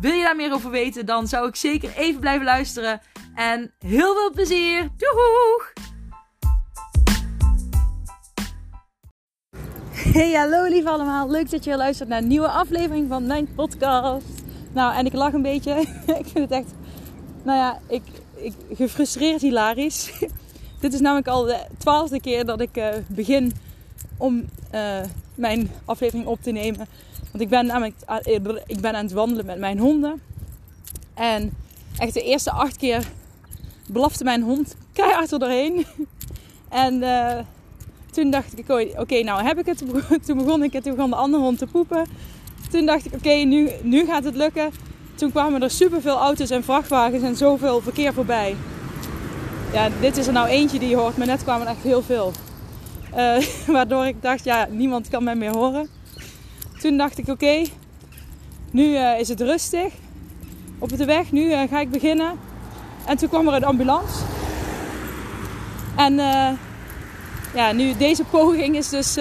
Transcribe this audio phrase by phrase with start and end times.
[0.00, 3.00] Wil je daar meer over weten, dan zou ik zeker even blijven luisteren.
[3.34, 4.88] En heel veel plezier!
[4.96, 5.72] Doeg!
[9.94, 11.30] Hey, hallo lief allemaal.
[11.30, 14.42] Leuk dat je weer luistert naar een nieuwe aflevering van mijn podcast.
[14.72, 15.72] Nou, en ik lach een beetje.
[16.20, 16.74] ik vind het echt,
[17.42, 18.02] nou ja, ik,
[18.34, 20.12] ik gefrustreerd hilarisch.
[20.80, 23.52] Dit is namelijk al de twaalfde keer dat ik uh, begin
[24.16, 25.00] om uh,
[25.34, 26.86] mijn aflevering op te nemen.
[27.34, 27.94] Want ik ben, namelijk,
[28.66, 30.20] ik ben aan het wandelen met mijn honden.
[31.14, 31.52] En
[31.98, 33.06] echt de eerste acht keer
[33.86, 35.84] blafte mijn hond keihard er doorheen.
[36.68, 37.38] En uh,
[38.10, 39.78] toen dacht ik, oké, nou heb ik het.
[40.26, 42.06] Toen begon ik het, toen begon de andere hond te poepen.
[42.70, 44.70] Toen dacht ik, oké, nu, nu gaat het lukken.
[45.14, 48.56] Toen kwamen er superveel auto's en vrachtwagens en zoveel verkeer voorbij.
[49.72, 52.02] Ja, dit is er nou eentje die je hoort, maar net kwamen er echt heel
[52.02, 52.32] veel.
[53.16, 53.36] Uh,
[53.76, 55.88] waardoor ik dacht, ja, niemand kan mij meer horen.
[56.80, 57.62] Toen dacht ik, oké,
[58.70, 59.92] nu uh, is het rustig
[60.78, 61.32] op de weg.
[61.32, 62.38] Nu uh, ga ik beginnen.
[63.06, 64.24] En toen kwam er een ambulance.
[65.96, 66.14] En
[67.54, 69.14] ja, nu deze poging is dus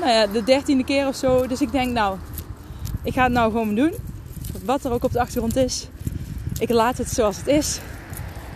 [0.00, 1.46] nou ja, de dertiende keer of zo.
[1.46, 2.18] Dus ik denk, nou,
[3.02, 3.94] ik ga het nou gewoon doen.
[4.64, 5.88] Wat er ook op de achtergrond is.
[6.58, 7.80] Ik laat het zoals het is.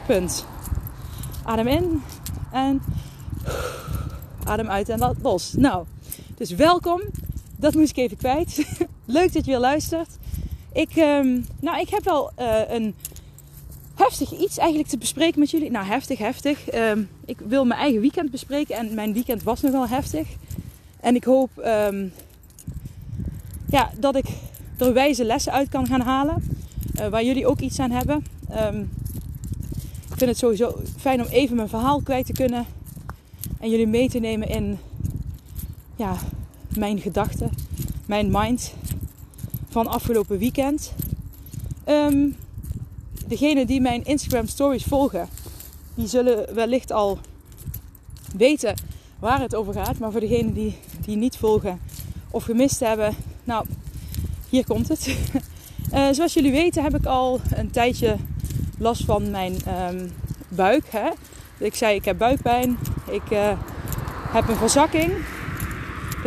[0.07, 0.47] Punt.
[1.45, 2.03] Adem in
[2.53, 2.83] en
[4.45, 5.53] adem uit en laat los.
[5.57, 5.85] Nou,
[6.35, 7.01] dus welkom.
[7.61, 8.67] Dat moest ik even kwijt.
[9.05, 10.09] Leuk dat je weer luistert.
[10.73, 12.95] Ik, um, nou, ik heb wel uh, een
[13.95, 15.71] heftig iets eigenlijk te bespreken met jullie.
[15.71, 16.75] Nou, heftig, heftig.
[16.75, 20.29] Um, ik wil mijn eigen weekend bespreken en mijn weekend was nogal heftig.
[21.01, 22.13] En ik hoop um,
[23.71, 24.27] ja, dat ik
[24.79, 26.43] er wijze lessen uit kan gaan halen.
[27.01, 28.25] Uh, waar jullie ook iets aan hebben.
[30.11, 32.67] ik vind het sowieso fijn om even mijn verhaal kwijt te kunnen.
[33.61, 34.79] En jullie mee te nemen in
[35.97, 36.17] ja,
[36.77, 37.51] mijn gedachten,
[38.07, 38.75] mijn mind
[39.69, 40.93] van afgelopen weekend.
[41.87, 42.37] Um,
[43.27, 45.29] degenen die mijn Instagram stories volgen,
[45.95, 47.19] die zullen wellicht al
[48.37, 48.75] weten
[49.19, 49.99] waar het over gaat.
[49.99, 51.81] Maar voor degenen die, die niet volgen
[52.31, 53.15] of gemist hebben,
[53.45, 53.67] nou,
[54.49, 55.17] hier komt het.
[55.93, 58.17] Uh, zoals jullie weten heb ik al een tijdje
[58.79, 60.13] last van mijn um,
[60.49, 60.85] buik.
[60.91, 61.11] Hè?
[61.59, 62.79] Ik zei ik heb buikpijn,
[63.11, 63.59] ik uh,
[64.29, 65.13] heb een verzakking.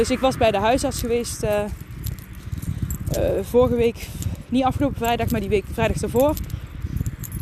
[0.01, 1.49] Dus ik was bij de huisarts geweest uh,
[3.41, 4.07] vorige week,
[4.49, 6.35] niet afgelopen vrijdag, maar die week vrijdag daarvoor.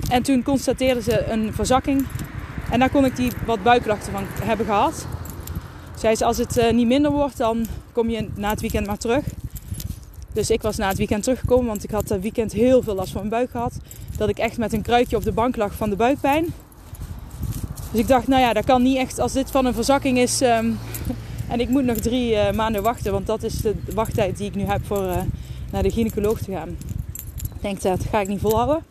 [0.10, 2.06] En toen constateerden ze een verzakking.
[2.72, 5.08] En daar kon ik die wat buikklachten van hebben gehad.
[5.98, 8.98] Zei ze, als het uh, niet minder wordt, dan kom je na het weekend maar
[8.98, 9.24] terug.
[10.34, 13.12] Dus ik was na het weekend teruggekomen, want ik had het weekend heel veel last
[13.12, 13.78] van mijn buik gehad.
[14.18, 16.46] Dat ik echt met een kruikje op de bank lag van de buikpijn.
[17.92, 20.42] Dus ik dacht, nou ja, dat kan niet echt als dit van een verzakking is.
[20.42, 20.80] Um,
[21.50, 24.56] en ik moet nog drie uh, maanden wachten, want dat is de wachttijd die ik
[24.56, 25.18] nu heb voor uh,
[25.72, 26.70] naar de gynaecoloog te gaan.
[27.56, 28.84] Ik denk, dat ga ik niet volhouden.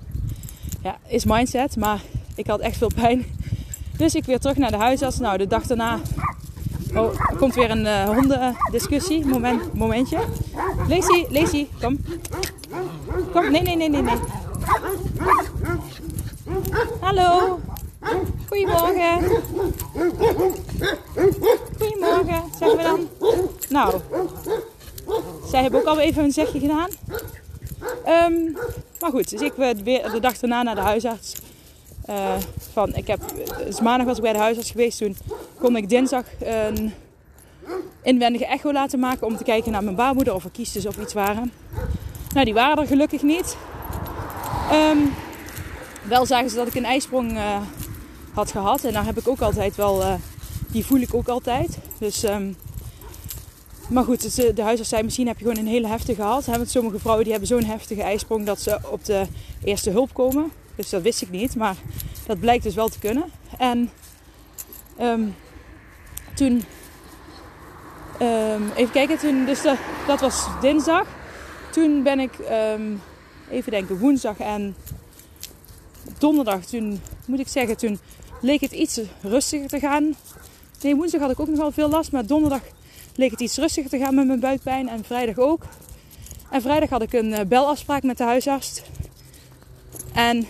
[0.82, 2.00] Ja, is mindset, maar
[2.34, 3.24] ik had echt veel pijn.
[3.96, 5.18] Dus ik weer terug naar de huisarts.
[5.18, 6.00] Nou, de dag daarna
[6.94, 9.26] oh, komt weer een uh, hondendiscussie.
[9.26, 10.18] Moment, momentje.
[10.88, 11.98] Lacey, Lacey, kom.
[13.32, 14.16] Kom, nee, nee, nee, nee, nee.
[17.00, 17.58] Hallo.
[18.48, 19.42] Goedemorgen.
[21.78, 23.08] Goedemorgen, zeggen we dan.
[23.68, 23.94] Nou,
[25.50, 26.88] zij hebben ook al even een zegje gedaan.
[28.06, 28.56] Um,
[29.00, 31.34] maar goed, dus ik weer de dag daarna naar de huisarts.
[32.10, 32.34] Uh,
[32.72, 33.20] van, ik heb,
[33.66, 34.98] dus maandag was ik bij de huisarts geweest.
[34.98, 35.16] Toen
[35.60, 36.94] kon ik dinsdag een
[38.02, 41.12] inwendige echo laten maken om te kijken naar mijn baarmoeder of er kiestes of iets
[41.12, 41.52] waren.
[42.32, 43.56] Nou, die waren er gelukkig niet.
[44.72, 45.14] Um,
[46.02, 47.56] wel zagen ze dat ik een ijsprong uh,
[48.38, 48.84] had gehad.
[48.84, 50.14] En daar heb ik ook altijd wel, uh,
[50.68, 51.78] die voel ik ook altijd.
[51.98, 52.56] Dus, um,
[53.88, 56.44] maar goed, de huisarts zei misschien heb je gewoon een hele heftige gehad.
[56.44, 59.26] Want sommige vrouwen die hebben zo'n heftige ijsprong dat ze op de
[59.64, 60.50] eerste hulp komen.
[60.74, 61.76] Dus dat wist ik niet, maar
[62.26, 63.24] dat blijkt dus wel te kunnen.
[63.58, 63.90] En
[65.00, 65.34] um,
[66.34, 66.64] toen,
[68.22, 69.62] um, even kijken, toen, dus
[70.06, 71.06] dat was dinsdag.
[71.72, 72.32] Toen ben ik,
[73.50, 74.76] even denken, woensdag en
[76.18, 77.98] donderdag, toen moet ik zeggen, toen
[78.40, 80.14] leek het iets rustiger te gaan.
[80.82, 82.60] Nee, woensdag had ik ook nog wel veel last, maar donderdag
[83.14, 85.62] leek het iets rustiger te gaan met mijn buikpijn en vrijdag ook.
[86.50, 88.82] En vrijdag had ik een belafspraak met de huisarts.
[90.14, 90.46] En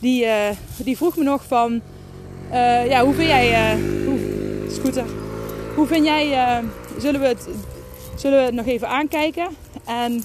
[0.00, 1.80] die, eh, die vroeg me nog van...
[2.50, 3.52] eh, ja, hoe vind jij...
[3.52, 4.18] eh, hoe,
[4.70, 5.04] scooter.
[5.74, 6.32] Hoe vind jij...
[6.32, 6.64] eh,
[6.98, 7.48] zullen, we het,
[8.16, 9.48] zullen we het nog even aankijken?
[9.84, 10.24] En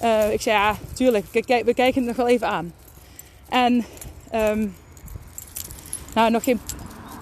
[0.00, 1.24] eh, ik zei, ja, tuurlijk.
[1.32, 2.72] We kijken het nog wel even aan.
[3.48, 3.84] En...
[4.30, 4.66] ehm,
[6.16, 6.60] nou, nog geen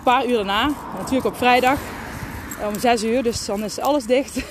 [0.05, 0.71] paar uur daarna.
[0.99, 1.79] Natuurlijk op vrijdag.
[2.67, 4.39] Om 6 uur, dus dan is alles dicht.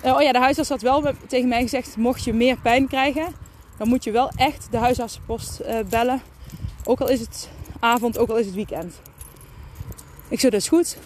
[0.00, 3.34] Eh, oh ja, de huisarts had wel tegen mij gezegd: mocht je meer pijn krijgen,
[3.76, 6.22] dan moet je wel echt de huisartsenpost eh, bellen.
[6.84, 7.48] Ook al is het
[7.80, 9.00] avond, ook al is het weekend.
[10.28, 10.96] Ik zo, dat is goed.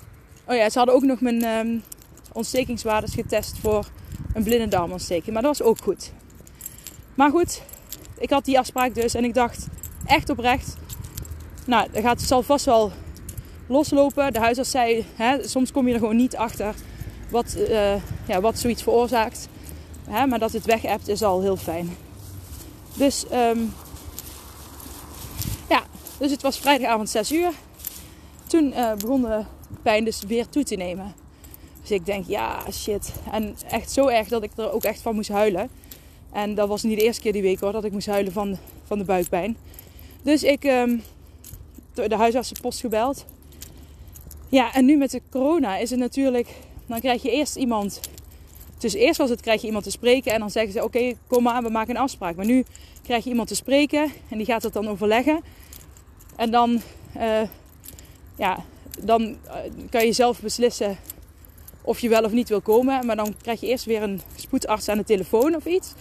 [0.44, 1.78] Oh ja, ze hadden ook nog mijn ehm,
[2.32, 3.86] ontstekingswaardes getest voor
[4.34, 5.32] een blinde darmontsteking.
[5.32, 6.12] Maar dat was ook goed.
[7.14, 7.62] Maar goed,
[8.18, 9.66] ik had die afspraak dus en ik dacht
[10.04, 10.76] echt oprecht.
[11.66, 12.92] Nou, dat gaat, zal vast wel
[13.66, 14.32] loslopen.
[14.32, 16.74] De huisarts zei, hè, soms kom je er gewoon niet achter
[17.30, 17.94] wat, eh,
[18.26, 19.48] ja, wat zoiets veroorzaakt.
[20.08, 21.96] Hè, maar dat het weg hebt is al heel fijn.
[22.94, 23.58] Dus, ehm,
[25.68, 25.82] ja,
[26.18, 27.50] dus het was vrijdagavond 6 uur.
[28.46, 29.44] Toen eh, begon de
[29.82, 31.14] pijn dus weer toe te nemen.
[31.80, 33.12] Dus ik denk, ja, shit.
[33.32, 35.68] En echt zo erg dat ik er ook echt van moest huilen.
[36.32, 38.58] En dat was niet de eerste keer die week hoor, dat ik moest huilen van,
[38.84, 39.56] van de buikpijn.
[40.22, 40.64] Dus ik
[41.94, 43.24] ehm de huisartsenpost gebeld.
[44.48, 46.48] Ja, en nu met de corona is het natuurlijk...
[46.86, 48.00] Dan krijg je eerst iemand...
[48.78, 50.84] Dus eerst was het, krijg je iemand te spreken en dan zeggen ze...
[50.84, 52.36] Oké, kom maar, we maken een afspraak.
[52.36, 52.64] Maar nu
[53.02, 55.40] krijg je iemand te spreken en die gaat het dan overleggen.
[56.36, 56.80] En dan...
[57.14, 57.42] eh,
[58.36, 58.64] ja,
[59.00, 59.54] dan eh,
[59.90, 60.96] kan je zelf beslissen
[61.82, 63.06] of je wel of niet wil komen.
[63.06, 65.92] Maar dan krijg je eerst weer een spoedarts aan de telefoon of iets.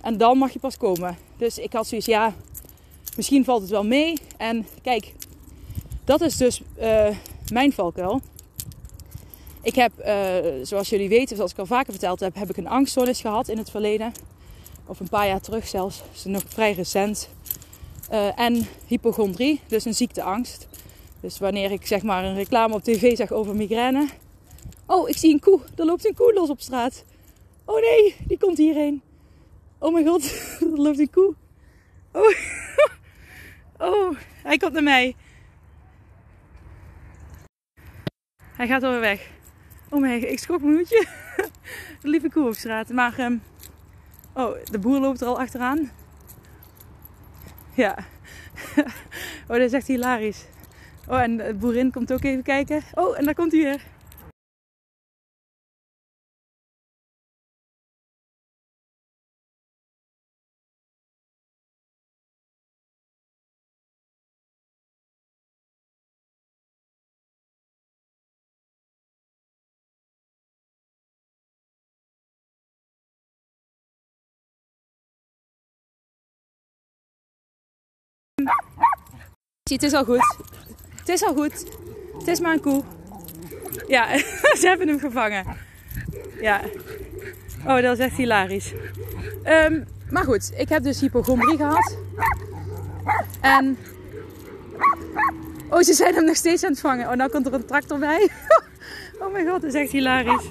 [0.00, 1.16] En dan mag je pas komen.
[1.36, 2.34] Dus ik had zoiets, ja,
[3.16, 4.14] misschien valt het wel mee.
[4.36, 5.12] En kijk,
[6.04, 7.08] dat is dus eh,
[7.52, 8.20] mijn valkuil.
[9.62, 10.14] Ik heb, eh,
[10.62, 13.58] zoals jullie weten, zoals ik al vaker verteld heb, heb ik een angststoornis gehad in
[13.58, 14.12] het verleden.
[14.86, 16.02] Of een paar jaar terug zelfs.
[16.14, 17.28] Is nog vrij recent.
[18.08, 20.66] Eh, en hypochondrie, dus een ziekteangst.
[21.20, 24.08] Dus wanneer ik zeg maar een reclame op tv zag over migraine.
[24.86, 25.60] Oh, ik zie een koe.
[25.76, 27.04] Er loopt een koe los op straat.
[27.64, 29.02] Oh nee, die komt hierheen.
[29.78, 30.22] Oh mijn god,
[30.74, 31.34] er loopt een koe.
[32.12, 32.34] Oh,
[33.88, 35.14] oh hij komt naar mij.
[38.56, 39.30] Hij gaat alweer weg.
[39.88, 41.06] Oh mijn, ik schrok mijn hoedje.
[42.02, 42.88] Er liep een koe op straat.
[42.88, 43.36] Maar, ehm,
[44.32, 45.90] oh, de boer loopt er al achteraan.
[47.74, 47.96] Ja.
[49.48, 50.44] Oh, dat is echt hilarisch.
[51.08, 52.82] Oh, en de boerin komt ook even kijken.
[52.94, 53.82] Oh, en daar komt hij weer.
[79.70, 80.36] Het is al goed.
[80.98, 81.64] Het is al goed.
[82.18, 82.82] Het is maar een koe.
[83.86, 84.18] Ja,
[84.60, 85.44] ze hebben hem gevangen.
[86.40, 86.60] Ja.
[87.66, 88.72] Oh, dat is echt hilarisch.
[89.42, 89.80] Ehm,
[90.10, 91.96] maar goed, ik heb dus hypochondrie gehad.
[93.40, 93.78] En...
[95.70, 97.08] Oh, ze zijn hem nog steeds aan het vangen.
[97.10, 98.28] Oh, nou komt er een tractor bij.
[99.20, 100.46] Oh mijn god, dat is echt hilarisch.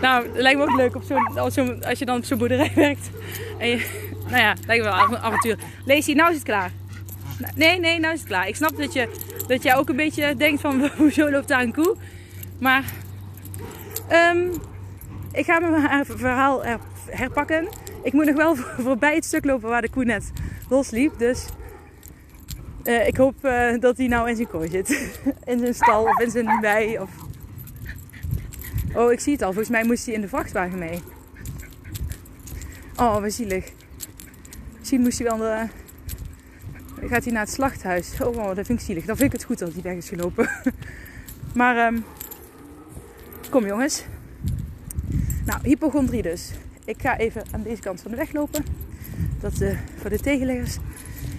[0.00, 3.10] Nou, lijkt me ook leuk op zo'n- als je dan op zo'n boerderij werkt.
[3.58, 5.58] En je, nou ja, lijkt wel een avontuur.
[5.84, 6.70] Lacey, nou is het klaar.
[7.54, 8.48] Nee, nee, nou is het klaar.
[8.48, 9.08] Ik snap dat, je,
[9.46, 11.96] dat jij ook een beetje denkt van hoezo loopt daar een koe.
[12.58, 12.84] Maar
[14.08, 14.48] ehm,
[15.32, 16.78] ik ga mijn verhaal her-
[17.10, 17.68] herpakken.
[18.02, 18.56] Ik moet nog wel
[18.86, 20.32] voorbij het stuk lopen waar de koe net
[20.68, 21.18] losliep.
[21.18, 21.44] Dus
[22.82, 24.88] eh, ik hoop eh, dat hij nou in zijn kooi zit.
[25.44, 26.98] In zijn stal of in zijn wei.
[26.98, 27.10] Of...
[28.94, 29.48] Oh, ik zie het al.
[29.52, 31.02] Volgens mij moest hij in de vrachtwagen mee.
[32.96, 33.64] Oh, wat zielig.
[34.90, 35.68] Misschien moest hij wel...
[36.98, 37.08] De...
[37.08, 38.20] Gaat hij naar het slachthuis.
[38.20, 39.04] Oh, dat vind ik zielig.
[39.04, 40.50] Dan vind ik het goed dat hij weg is gelopen.
[41.54, 41.98] maar, ehm,
[43.50, 44.04] kom jongens.
[45.44, 46.50] Nou, hypochondrie dus.
[46.84, 48.64] Ik ga even aan deze kant van de weg lopen.
[49.40, 50.76] Dat is voor de tegenleggers.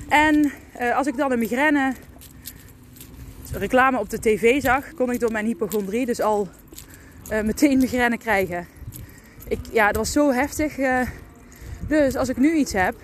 [0.09, 1.93] En eh, als ik dan een migraine
[3.53, 6.47] reclame op de tv zag, kon ik door mijn hypochondrie dus al
[7.29, 8.67] eh, meteen migraine krijgen.
[9.47, 10.77] Ik, ja, dat was zo heftig.
[10.77, 11.01] eh.
[11.87, 12.95] dus als ik nu iets heb,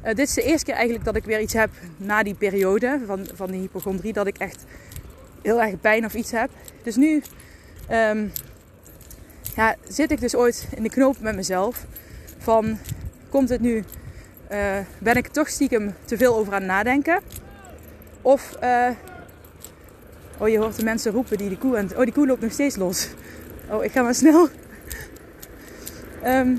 [0.00, 3.00] eh, dit is de eerste keer eigenlijk dat ik weer iets heb na die periode
[3.06, 4.64] van, van die hypochondrie, dat ik echt
[5.42, 6.50] heel erg pijn of iets heb.
[6.82, 7.22] Dus nu
[7.88, 8.26] ehm,
[9.56, 11.86] ja, zit ik dus ooit in de knoop met mezelf
[12.38, 12.78] van,
[13.28, 13.84] komt het nu,
[14.48, 17.20] eh, ben ik toch stiekem te veel over aan het nadenken?
[18.22, 18.88] Of, eh,
[20.38, 22.52] oh je hoort de mensen roepen die die koe aan, oh die koe loopt nog
[22.52, 23.08] steeds los.
[23.70, 24.48] Oh, ik ga maar snel.
[26.22, 26.56] Ehm,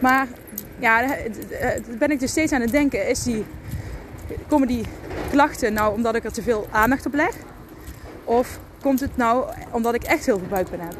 [0.00, 0.26] maar
[0.78, 3.08] ja, daar ben ik dus steeds aan het denken.
[3.08, 3.44] Is die,
[4.48, 4.84] komen die
[5.30, 7.34] klachten nou omdat ik er te veel aandacht op leg?
[8.24, 10.94] Of komt het nou omdat ik echt heel veel buikpijn heb?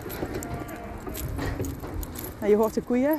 [2.38, 3.18] Nou, je hoort de koeien.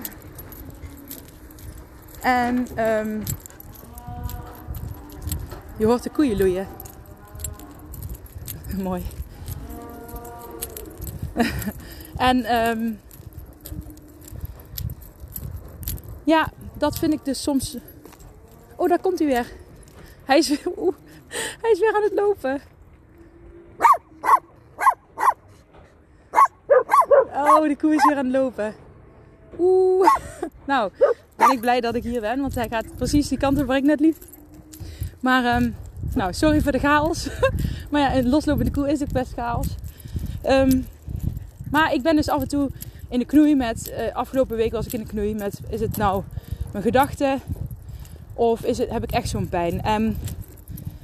[2.21, 3.23] En um,
[5.77, 6.67] je hoort de koeien loeien.
[8.83, 9.03] Mooi.
[12.17, 12.99] en um,
[16.29, 17.77] ja, dat vind ik dus soms.
[18.75, 19.51] Oh, daar komt hij weer.
[20.23, 20.47] Hij is,
[21.61, 22.61] hij is weer aan het lopen.
[27.33, 28.73] Oh, de koe is weer aan het lopen.
[29.59, 30.07] Oeh.
[30.65, 30.91] Nou,
[31.35, 33.77] ben ik blij dat ik hier ben, want hij gaat precies die kant op waar
[33.77, 34.17] ik net liep.
[35.19, 35.75] Maar, um,
[36.13, 37.29] nou, sorry voor de chaos.
[37.91, 39.67] maar ja, een loslopende koe is ook best chaos.
[40.45, 40.87] Um,
[41.71, 42.69] maar ik ben dus af en toe
[43.09, 45.97] in de knoei met, uh, afgelopen week was ik in de knoei met, is het
[45.97, 46.23] nou
[46.71, 47.41] mijn gedachten
[48.33, 49.81] of is het, heb ik echt zo'n pijn?
[49.81, 50.17] En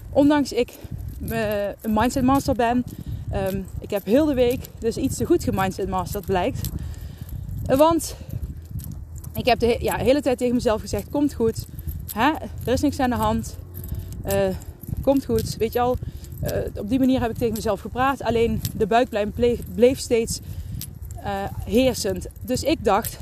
[0.10, 0.74] ondanks ik
[1.22, 2.84] uh, een mindset master ben,
[3.34, 6.70] um, ik heb heel de week dus iets te goed gemindset master blijkt.
[7.66, 8.16] Want
[9.34, 11.66] ik heb de ja, hele tijd tegen mezelf gezegd: komt goed,
[12.14, 12.32] hè?
[12.66, 13.58] er is niks aan de hand,
[14.26, 14.34] uh,
[15.02, 15.56] komt goed.
[15.58, 15.98] Weet je al,
[16.76, 18.22] op die manier heb ik tegen mezelf gepraat.
[18.22, 20.40] Alleen de buikpijn bleef, bleef steeds
[21.26, 22.28] uh, heersend.
[22.42, 23.18] Dus ik dacht,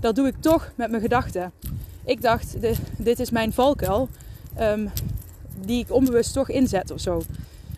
[0.00, 1.52] dat doe ik toch met mijn gedachten.
[2.04, 4.08] Ik dacht, de, dit is mijn valkuil,
[4.60, 4.90] um,
[5.60, 7.22] die ik onbewust toch inzet of zo.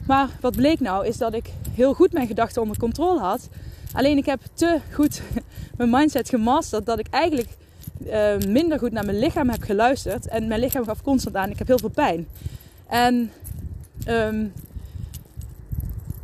[0.06, 3.48] Maar wat bleek nou, is dat ik heel goed mijn gedachten onder controle had.
[3.92, 5.22] Alleen ik heb te goed
[5.76, 7.48] mijn mindset gemasterd dat ik eigenlijk
[8.06, 10.28] uh, minder goed naar mijn lichaam heb geluisterd.
[10.28, 12.28] En mijn lichaam gaf constant aan, ik heb heel veel pijn.
[12.86, 13.30] En
[14.08, 14.52] um,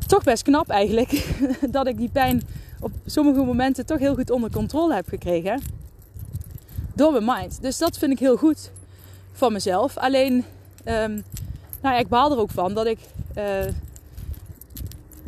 [0.07, 1.27] toch best knap eigenlijk
[1.71, 2.43] dat ik die pijn
[2.85, 5.63] op sommige momenten toch heel goed onder controle heb gekregen.
[6.95, 7.63] Door mijn mind.
[7.63, 8.71] Dus dat vind ik heel goed
[9.33, 9.97] van mezelf.
[9.97, 10.35] Alleen,
[10.85, 11.25] um,
[11.81, 12.99] nou ja, ik baal er ook van dat ik
[13.39, 13.45] uh,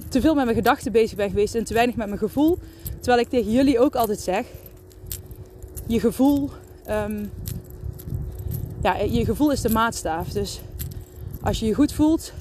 [0.08, 2.58] te veel met mijn gedachten bezig ben geweest en te weinig met mijn gevoel.
[3.00, 4.46] Terwijl ik tegen jullie ook altijd zeg:
[5.86, 6.50] je gevoel,
[6.88, 7.30] um,
[8.82, 10.28] ja, je gevoel is de maatstaaf.
[10.28, 10.60] Dus
[11.42, 12.32] als je je goed voelt,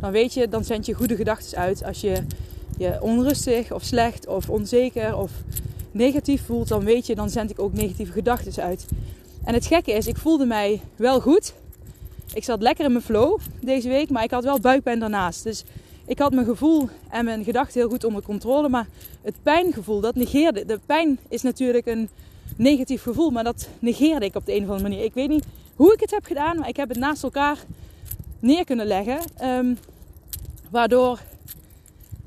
[0.00, 1.84] dan weet je, dan zend je goede gedachten uit.
[1.84, 2.22] Als je
[2.78, 5.30] je onrustig of slecht of onzeker of
[5.90, 8.86] negatief voelt, dan weet je, dan zend ik ook negatieve gedachten uit.
[9.44, 11.54] En het gekke is, ik voelde mij wel goed.
[12.32, 15.44] Ik zat lekker in mijn flow deze week, maar ik had wel buikpijn daarnaast.
[15.44, 15.64] Dus
[16.06, 18.68] ik had mijn gevoel en mijn gedachten heel goed onder controle.
[18.68, 18.86] Maar
[19.22, 20.64] het pijngevoel, dat negeerde.
[20.66, 22.08] De pijn is natuurlijk een
[22.56, 25.04] negatief gevoel, maar dat negeerde ik op de een of andere manier.
[25.04, 25.44] Ik weet niet
[25.76, 27.58] hoe ik het heb gedaan, maar ik heb het naast elkaar
[28.40, 29.18] neer kunnen leggen.
[29.42, 29.78] Um,
[30.70, 31.20] waardoor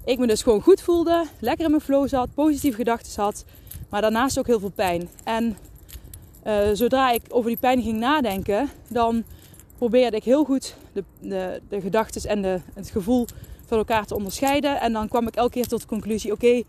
[0.06, 3.46] ik me dus gewoon goed voelde, lekker in mijn flow zat, positieve gedachten had,
[3.90, 5.10] maar daarnaast ook heel veel pijn.
[5.24, 5.58] En
[6.48, 9.24] uh, zodra ik over die pijn ging nadenken, dan
[9.78, 13.26] probeerde ik heel goed de, de, de gedachten en de, het gevoel
[13.66, 14.82] van elkaar te onderscheiden.
[14.82, 16.64] En dan kwam ik elke keer tot de conclusie: oké,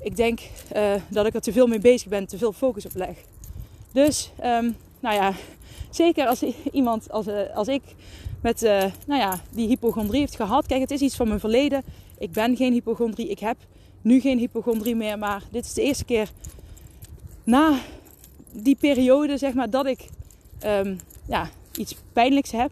[0.00, 0.40] ik denk
[0.76, 3.16] uh, dat ik er te veel mee bezig ben, te veel focus op leg.
[3.92, 5.32] Dus, um, nou ja,
[5.90, 7.82] zeker als iemand als, uh, als ik
[8.42, 8.60] met
[9.06, 10.66] nou ja, die hypochondrie heeft gehad.
[10.66, 11.82] Kijk, het is iets van mijn verleden.
[12.18, 13.28] Ik ben geen hypochondrie.
[13.28, 13.56] Ik heb
[14.02, 15.18] nu geen hypochondrie meer.
[15.18, 16.30] Maar dit is de eerste keer
[17.44, 17.78] na
[18.52, 20.08] die periode, zeg maar, dat ik
[20.64, 22.70] um, ja, iets pijnlijks heb.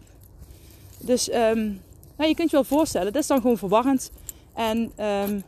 [0.99, 1.81] Dus um,
[2.17, 4.11] nou, je kunt je wel voorstellen, dat is dan gewoon verwarrend.
[4.55, 5.43] En um,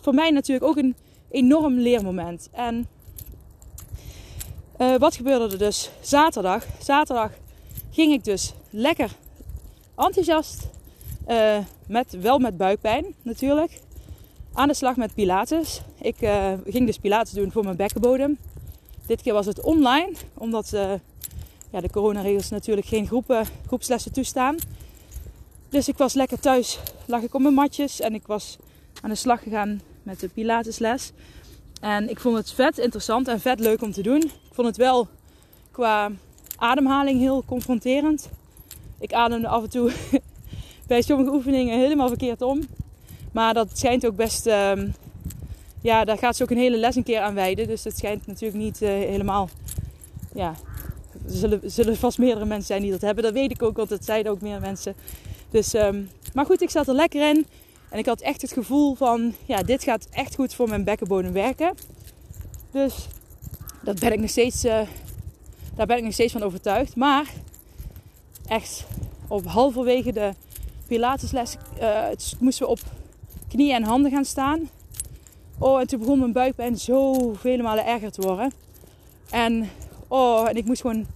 [0.00, 0.94] voor mij natuurlijk ook een
[1.30, 2.48] enorm leermoment.
[2.52, 2.86] En
[4.78, 6.64] uh, wat gebeurde er dus zaterdag?
[6.82, 7.30] Zaterdag
[7.90, 9.10] ging ik dus lekker
[9.96, 10.68] enthousiast.
[11.28, 13.80] Uh, met, wel met buikpijn natuurlijk.
[14.52, 15.82] Aan de slag met Pilates.
[16.00, 18.38] Ik uh, ging dus Pilates doen voor mijn bekkenbodem.
[19.06, 20.92] Dit keer was het online, omdat uh,
[21.70, 24.56] ja, de coronaregels natuurlijk geen groepen, groepslessen toestaan.
[25.68, 28.56] Dus ik was lekker thuis, lag ik op mijn matjes en ik was
[29.00, 31.12] aan de slag gegaan met de Pilatesles.
[31.80, 34.22] En ik vond het vet interessant en vet leuk om te doen.
[34.22, 35.08] Ik vond het wel
[35.70, 36.10] qua
[36.56, 38.28] ademhaling heel confronterend.
[38.98, 39.92] Ik ademde af en toe
[40.86, 42.60] bij sommige oefeningen helemaal verkeerd om.
[43.32, 44.46] Maar dat schijnt ook best.
[44.46, 44.72] Uh,
[45.80, 47.66] ja, daar gaat ze ook een hele les een keer aan wijden.
[47.66, 49.48] Dus het schijnt natuurlijk niet uh, helemaal.
[50.34, 50.54] Ja,
[51.26, 53.24] er zullen, zullen vast meerdere mensen zijn die dat hebben.
[53.24, 54.94] Dat weet ik ook, want dat zeiden ook meer mensen.
[55.50, 57.46] Dus, um, maar goed, ik zat er lekker in.
[57.88, 61.32] En ik had echt het gevoel van: ja, dit gaat echt goed voor mijn bekkenbodem
[61.32, 61.74] werken.
[62.70, 63.06] Dus
[63.82, 64.80] dat ben ik nog steeds, uh,
[65.74, 66.96] daar ben ik nog steeds van overtuigd.
[66.96, 67.26] Maar
[68.46, 68.86] echt
[69.28, 70.32] op halverwege de
[70.92, 72.06] Pilatesles uh,
[72.38, 72.78] moesten we op
[73.48, 74.70] knieën en handen gaan staan.
[75.58, 78.52] Oh, en toen begon mijn buikpijn zo vele malen erger te worden.
[79.30, 79.70] En
[80.14, 81.06] Oh, en ik moest gewoon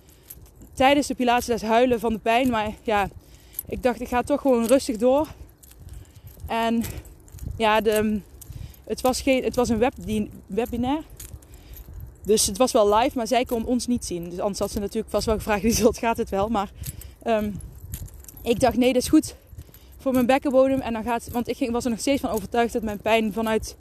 [0.74, 2.50] tijdens de Pilatesles huilen van de pijn.
[2.50, 3.08] Maar ja,
[3.66, 5.28] ik dacht, ik ga toch gewoon rustig door.
[6.46, 6.82] En
[7.56, 8.20] ja, de,
[8.84, 11.02] het, was geen, het was een web, die, webinar.
[12.22, 14.30] Dus het was wel live, maar zij kon ons niet zien.
[14.30, 16.48] Dus anders had ze natuurlijk vast wel gevraagd, wie gaat het wel.
[16.48, 16.70] Maar
[17.24, 17.60] um,
[18.42, 19.34] ik dacht, nee, dat is goed
[20.06, 20.80] voor mijn bekkenbodem.
[20.80, 23.76] En dan gaat, want ik was er nog steeds van overtuigd dat mijn pijn vanuit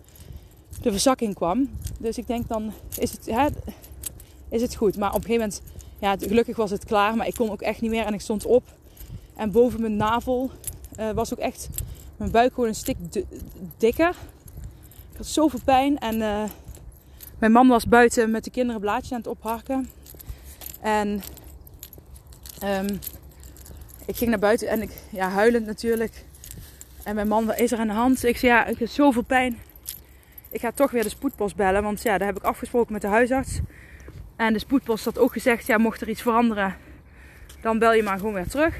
[0.82, 1.70] de verzakking kwam.
[2.00, 3.53] Dus ik denk, dan is het,
[4.50, 4.98] is het goed.
[4.98, 5.62] Maar op een gegeven moment,
[6.00, 7.15] ja, gelukkig was het klaar.
[7.15, 8.63] Maar ik kon ook echt niet meer en ik stond op.
[9.36, 10.51] En boven mijn navel
[11.00, 11.70] uh, was ook echt
[12.17, 12.98] mijn buik gewoon een stuk
[13.77, 14.15] dikker.
[15.12, 16.44] Ik had zoveel pijn en uh,
[17.39, 19.89] mijn man was buiten met de kinderen blaadjes aan het opharken.
[20.82, 21.22] En
[22.63, 23.00] um,
[24.05, 26.24] ik ging naar buiten en ik, ja, huilend natuurlijk.
[27.03, 28.24] En mijn man, wat is er aan de hand?
[28.24, 29.59] Ik zei, ja, ik heb zoveel pijn.
[30.50, 33.07] Ik ga toch weer de spoedpost bellen, want ja, daar heb ik afgesproken met de
[33.07, 33.59] huisarts.
[34.35, 36.75] En de spoedpost had ook gezegd, ja, mocht er iets veranderen,
[37.62, 38.79] dan bel je maar gewoon weer terug.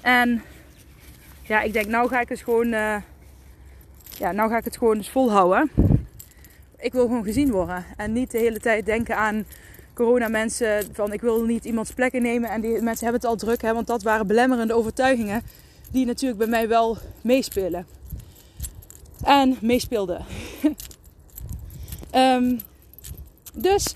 [0.00, 0.42] En
[1.42, 2.96] ja, ik denk, nou ga ik het gewoon, uh,
[4.18, 5.70] ja, nou ga ik het gewoon dus volhouden.
[6.78, 9.46] Ik wil gewoon gezien worden en niet de hele tijd denken aan
[9.96, 13.36] corona mensen van ik wil niet iemands plekken nemen en die mensen hebben het al
[13.36, 15.42] druk, hè, want dat waren belemmerende overtuigingen
[15.90, 17.86] die natuurlijk bij mij wel meespelen.
[19.22, 20.24] En meespeelden.
[22.14, 22.58] um,
[23.68, 23.94] dus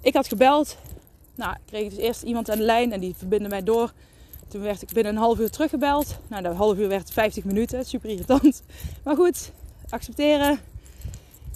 [0.00, 0.76] ik had gebeld.
[1.34, 3.92] Nou, ik kreeg dus eerst iemand aan de lijn en die verbindde mij door.
[4.48, 6.18] Toen werd ik binnen een half uur teruggebeld.
[6.26, 7.84] Nou, dat half uur werd 50 minuten.
[7.84, 8.62] Super irritant.
[9.04, 9.52] Maar goed,
[9.88, 10.60] accepteren.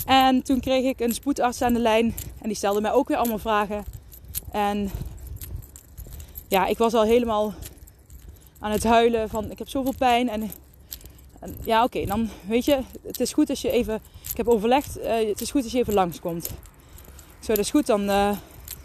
[0.07, 2.15] En toen kreeg ik een spoedarts aan de lijn.
[2.41, 3.85] En die stelde mij ook weer allemaal vragen.
[4.53, 4.91] En
[6.49, 7.55] ja, ik was al helemaal
[8.59, 10.29] aan het huilen van ik heb zoveel pijn.
[10.29, 10.51] En,
[11.41, 14.99] en ja, oké, dan weet je, het is goed als je even, ik heb overlegd,
[14.99, 16.51] uh, het is goed als je even langskomt.
[17.41, 17.87] Zo, dat is goed.
[17.87, 18.31] Dan, uh,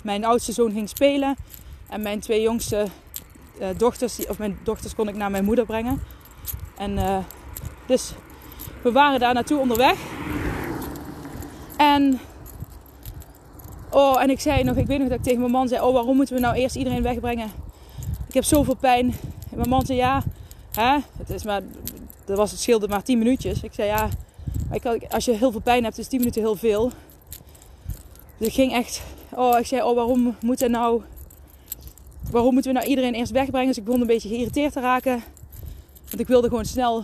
[0.03, 1.35] mijn oudste zoon ging spelen.
[1.89, 2.85] En mijn twee jongste
[3.59, 6.01] uh, dochters, of mijn dochters kon ik naar mijn moeder brengen.
[6.77, 7.25] En
[7.85, 8.11] dus
[8.83, 9.97] we waren daar naartoe onderweg.
[11.79, 12.19] En,
[13.89, 15.93] oh, en ik zei nog, ik weet nog dat ik tegen mijn man zei: Oh,
[15.93, 17.51] waarom moeten we nou eerst iedereen wegbrengen?
[18.27, 19.05] Ik heb zoveel pijn.
[19.51, 20.23] En mijn man zei: Ja,
[20.71, 21.61] hè, het is maar,
[22.25, 23.63] dat was het scheelde maar 10 minuutjes.
[23.63, 24.09] Ik zei: Ja,
[25.09, 26.91] als je heel veel pijn hebt, is 10 minuten heel veel.
[28.37, 31.01] Dus ik ging echt, oh, ik zei: Oh, waarom moeten nou,
[32.31, 33.67] waarom moeten we nou iedereen eerst wegbrengen?
[33.67, 35.23] Dus ik begon een beetje geïrriteerd te raken.
[36.09, 36.97] Want ik wilde gewoon snel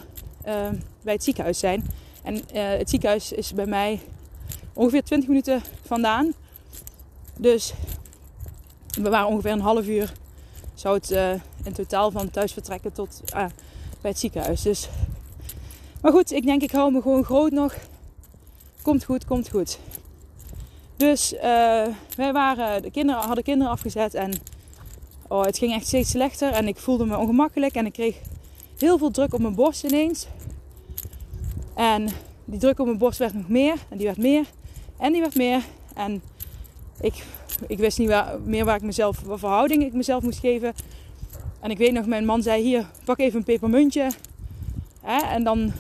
[0.48, 0.70] uh,
[1.02, 1.86] bij het ziekenhuis zijn.
[2.24, 4.00] En uh, het ziekenhuis is bij mij
[4.76, 6.34] ongeveer 20 minuten vandaan.
[7.38, 7.74] Dus
[9.02, 10.14] we waren ongeveer een half uur.
[10.74, 11.32] Zou het uh,
[11.64, 13.46] in totaal van thuis vertrekken tot uh,
[14.02, 14.62] bij het ziekenhuis.
[14.62, 14.90] Dus,
[16.02, 17.76] maar goed, ik denk ik hou me gewoon groot nog.
[18.82, 19.80] Komt goed, komt goed.
[20.98, 21.42] Dus uh,
[22.16, 24.34] wij waren, de kinderen hadden kinderen afgezet en
[25.28, 26.52] oh, het ging echt steeds slechter.
[26.52, 28.16] En ik voelde me ongemakkelijk en ik kreeg
[28.78, 30.28] heel veel druk op mijn borst ineens.
[31.76, 32.10] En
[32.46, 34.46] die druk op mijn borst werd nog meer en die werd meer.
[34.98, 35.64] En die werd meer.
[35.94, 36.22] En
[37.00, 37.24] ik,
[37.68, 40.74] ik wist niet waar, meer waar ik mezelf, wat verhouding ik mezelf moest geven.
[41.60, 44.10] En ik weet nog, mijn man zei: Hier, pak even een pepermuntje.
[45.02, 45.72] Hè, en dan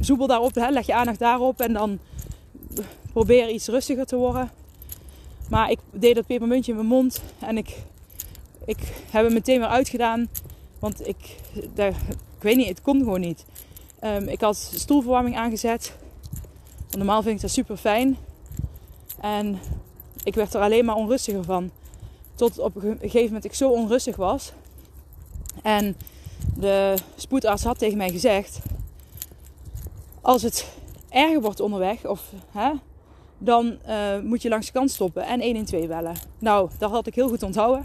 [0.00, 1.60] zoebel daarop, hè, leg je aandacht daarop.
[1.60, 1.98] En dan
[3.12, 4.50] probeer iets rustiger te worden.
[5.48, 7.22] Maar ik deed dat pepermuntje in mijn mond.
[7.38, 7.76] En ik,
[8.64, 8.78] ik
[9.10, 10.28] heb hem meteen weer uitgedaan.
[10.78, 11.36] Want ik,
[11.76, 13.44] ik weet niet, het kon gewoon niet.
[14.04, 15.92] Um, ik had stoelverwarming aangezet
[16.96, 18.16] normaal vind ik dat super fijn.
[19.20, 19.58] En
[20.24, 21.70] ik werd er alleen maar onrustiger van.
[22.34, 24.52] Tot op een gegeven moment ik zo onrustig was.
[25.62, 25.96] En
[26.56, 28.58] de spoedarts had tegen mij gezegd:
[30.20, 30.66] Als het
[31.08, 32.70] erger wordt onderweg, of, hè,
[33.38, 36.14] dan uh, moet je langs de kant stoppen en 112 bellen.
[36.38, 37.84] Nou, dat had ik heel goed onthouden.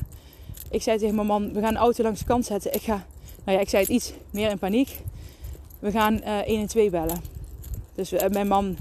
[0.70, 2.74] Ik zei tegen mijn man: We gaan de auto langs de kant zetten.
[2.74, 3.06] Ik ga,
[3.43, 5.00] nou ja, ik zei het iets meer in paniek.
[5.80, 7.22] We gaan uh, 112 bellen.
[7.96, 8.78] Dus uh, mijn man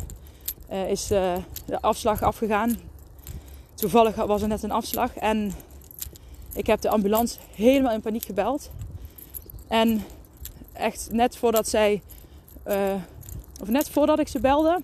[0.72, 1.34] uh, is uh,
[1.66, 2.76] de afslag afgegaan.
[3.74, 5.52] Toevallig was er net een afslag en
[6.52, 8.70] ik heb de ambulance helemaal in paniek gebeld.
[9.68, 10.04] En
[10.72, 12.02] echt net voordat zij,
[12.68, 12.94] uh,
[13.60, 14.80] of net voordat ik ze belde,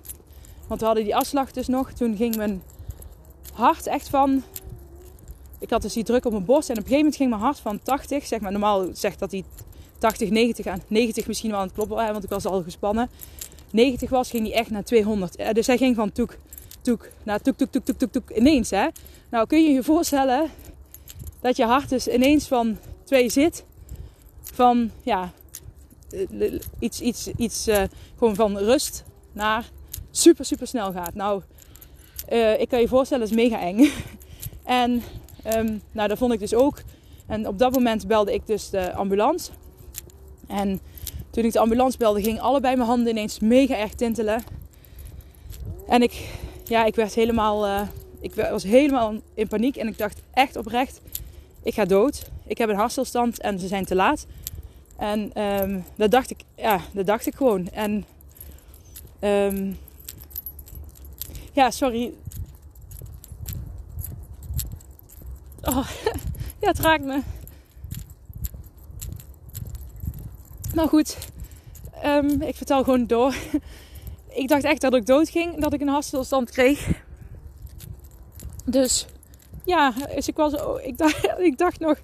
[0.66, 2.62] want we hadden die afslag dus nog, toen ging mijn
[3.53, 4.42] hart echt van.
[5.59, 7.42] Ik had dus die druk op mijn borst en op een gegeven moment ging mijn
[7.42, 9.45] hart van 80, zeg maar normaal zegt dat hij
[9.99, 13.11] 80, 90 aan 90 misschien wel aan het kloppen, want ik was al gespannen.
[13.73, 15.37] 90 was, ging hij echt naar 200.
[15.37, 16.37] Eh, dus hij ging van toek,
[16.83, 18.71] toek, naar toek, toek, toek, toek, toek, ineens.
[18.71, 18.87] Hè?
[19.29, 20.51] Nou kun je je voorstellen
[21.41, 23.65] dat je hart dus ineens van 2 zit.
[24.43, 25.33] Van, ja,
[26.11, 27.83] eh, iets, iets, iets uh,
[28.19, 29.71] gewoon van rust naar
[30.11, 31.15] super, super snel gaat.
[31.15, 31.43] Nou,
[32.59, 33.91] ik kan je voorstellen, is mega eng.
[34.65, 35.03] En
[35.43, 36.83] ehm, nou, dat vond ik dus ook.
[37.27, 39.51] En op dat moment belde ik dus de ambulance.
[40.47, 40.81] En
[41.33, 44.42] toen ik de ambulance belde, gingen allebei mijn handen ineens mega erg tintelen.
[45.88, 46.29] En ik,
[46.64, 47.81] ja, ik werd helemaal, uh,
[48.21, 49.77] ik was helemaal in paniek.
[49.77, 51.01] En ik dacht echt oprecht,
[51.62, 52.31] ik ga dood.
[52.47, 54.27] Ik heb een hartstilstand en ze zijn te laat.
[54.97, 57.68] En um, dat dacht ik, ja, dat dacht ik gewoon.
[57.68, 58.05] En
[59.21, 59.79] um,
[61.53, 62.12] ja, sorry.
[65.62, 65.88] Oh,
[66.62, 67.21] ja, het raakt me.
[70.75, 71.17] Nou goed,
[72.05, 73.35] um, ik vertel gewoon door.
[74.43, 76.89] ik dacht echt dat ik dood ging, dat ik een hartstilstand kreeg.
[78.65, 79.07] Dus
[79.65, 81.97] ja, dus ik, was, ik, dacht, ik dacht nog,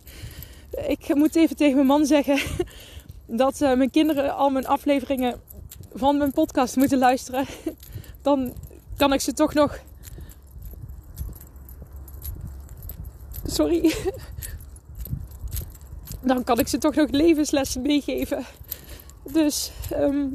[0.71, 2.41] ik moet even tegen mijn man zeggen
[3.27, 5.41] dat uh, mijn kinderen al mijn afleveringen
[5.95, 7.47] van mijn podcast moeten luisteren.
[8.23, 8.55] Dan
[8.97, 9.79] kan ik ze toch nog.
[13.45, 13.95] Sorry.
[16.21, 18.45] Dan kan ik ze toch nog levenslessen meegeven.
[19.33, 20.33] Dus, um,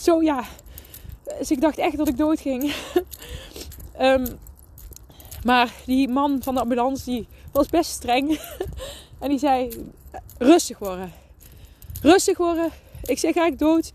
[0.00, 0.44] zo ja.
[1.38, 2.74] Dus ik dacht echt dat ik dood ging.
[4.00, 4.26] um,
[5.44, 8.40] maar die man van de ambulance die was best streng.
[9.20, 9.84] en die zei:
[10.38, 11.12] rustig worden.
[12.02, 12.70] Rustig worden.
[13.02, 13.92] Ik zeg: ga ik dood?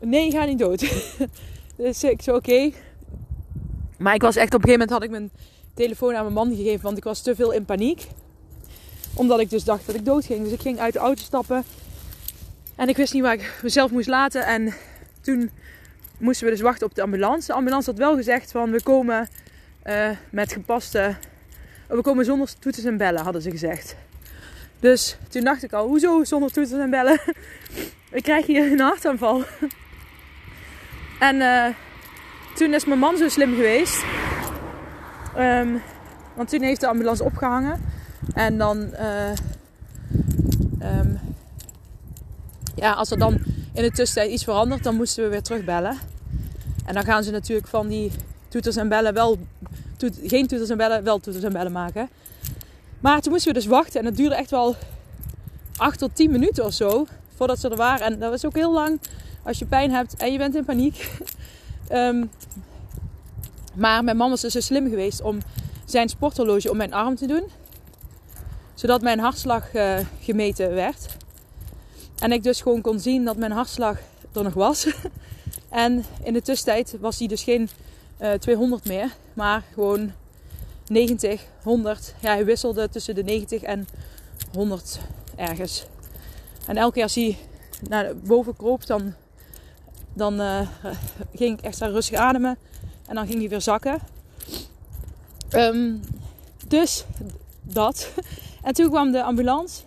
[0.00, 0.80] Nee, ga niet dood.
[1.76, 2.72] dus ik zei: oké.
[3.98, 5.30] Maar ik was echt op een gegeven moment had ik mijn
[5.74, 8.06] telefoon aan mijn man gegeven, want ik was te veel in paniek.
[9.14, 10.42] Omdat ik dus dacht dat ik dood ging.
[10.42, 11.64] Dus ik ging uit de auto stappen.
[12.76, 14.46] En ik wist niet waar ik mezelf moest laten.
[14.46, 14.74] En
[15.20, 15.50] toen
[16.18, 17.46] moesten we dus wachten op de ambulance.
[17.46, 19.28] De ambulance had wel gezegd van we komen
[19.86, 21.14] uh, met gepaste.
[21.88, 23.96] We komen zonder toeters en bellen, hadden ze gezegd.
[24.80, 27.20] Dus toen dacht ik al, hoezo zonder toeters en bellen?
[28.10, 29.44] ik krijg hier een hartaanval.
[31.28, 31.66] en uh,
[32.54, 34.04] toen is mijn man zo slim geweest.
[35.38, 35.82] Um,
[36.34, 37.80] want toen heeft de ambulance opgehangen.
[38.34, 39.30] En dan, uh,
[40.98, 41.20] um,
[42.74, 43.32] ja, als er dan
[43.72, 45.98] in de tussentijd iets verandert, dan moesten we weer terugbellen.
[46.84, 48.12] En dan gaan ze natuurlijk van die
[48.48, 49.38] toeters en bellen wel,
[49.96, 52.08] toet, geen toeters en bellen, wel toeters en bellen maken.
[53.00, 54.76] Maar toen moesten we dus wachten en het duurde echt wel
[55.76, 57.06] 8 tot 10 minuten of zo
[57.36, 58.06] voordat ze er waren.
[58.06, 59.00] En dat was ook heel lang
[59.42, 61.10] als je pijn hebt en je bent in paniek.
[61.92, 62.30] um,
[63.74, 65.38] maar mijn mama was dus zo slim geweest om
[65.84, 67.44] zijn sporthorloge om mijn arm te doen.
[68.74, 71.16] Zodat mijn hartslag uh, gemeten werd.
[72.24, 73.98] En ik dus gewoon kon zien dat mijn hartslag
[74.32, 74.86] er nog was.
[75.68, 77.68] en in de tussentijd was hij dus geen
[78.20, 79.14] uh, eh, 200 meer.
[79.34, 80.12] Maar gewoon
[80.86, 82.14] 90, 100.
[82.20, 83.86] Ja, hij wisselde tussen de 90 en
[84.52, 85.00] 100
[85.36, 85.86] ergens.
[86.66, 87.36] En elke keer als hij
[87.88, 89.14] naar boven kroop, dan,
[90.12, 90.60] dan uh,
[91.34, 92.58] ging ik extra rustig ademen.
[93.06, 93.98] En dan ging hij weer zakken.
[95.50, 96.00] Um,
[96.68, 97.04] dus
[97.62, 98.08] dat.
[98.62, 99.82] En toen kwam de ambulance.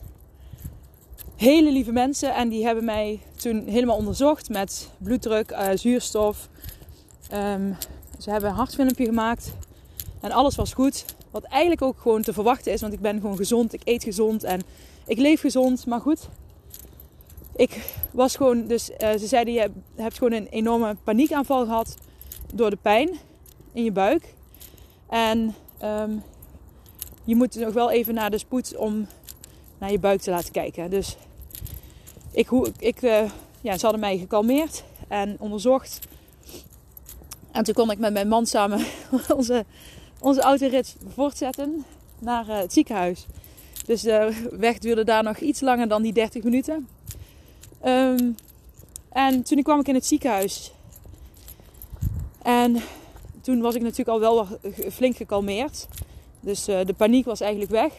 [1.38, 2.34] Hele lieve mensen.
[2.34, 6.50] En die hebben mij toen helemaal onderzocht met bloeddruk, uh, zuurstof.
[7.34, 7.76] Um,
[8.19, 9.54] ze hebben een hartfilmpje gemaakt.
[10.21, 11.06] En alles was goed.
[11.32, 12.82] Wat eigenlijk ook gewoon te verwachten is.
[12.82, 13.73] Want ik ben gewoon gezond.
[13.73, 14.43] Ik eet gezond.
[14.43, 14.62] En
[15.06, 15.86] ik leef gezond.
[15.86, 16.30] Maar goed.
[17.56, 18.67] Ik was gewoon.
[18.67, 21.97] Dus uh, ze zeiden: Je hebt gewoon een enorme paniekaanval gehad.
[22.54, 23.10] Door de pijn
[23.73, 24.34] in je buik.
[25.10, 26.23] En um,
[27.23, 29.08] je moet nog wel even naar de spoed om
[29.77, 30.89] naar je buik te laten kijken.
[30.89, 31.17] Dus
[32.31, 33.29] ik, ik, uh,
[33.61, 35.99] ja, ze hadden mij gekalmeerd en onderzocht.
[37.51, 38.85] En toen kon ik met mijn man samen
[39.35, 39.65] onze,
[40.19, 41.85] onze autorit voortzetten
[42.19, 43.25] naar uh, het ziekenhuis.
[43.85, 46.87] Dus de weg duurde daar nog iets langer dan die 30 minuten.
[47.85, 48.35] Um,
[49.09, 50.71] en toen kwam ik in het ziekenhuis.
[52.41, 52.81] En
[53.41, 54.47] toen was ik natuurlijk al wel
[54.91, 55.87] flink gekalmeerd.
[56.39, 57.93] Dus uh, de paniek was eigenlijk weg.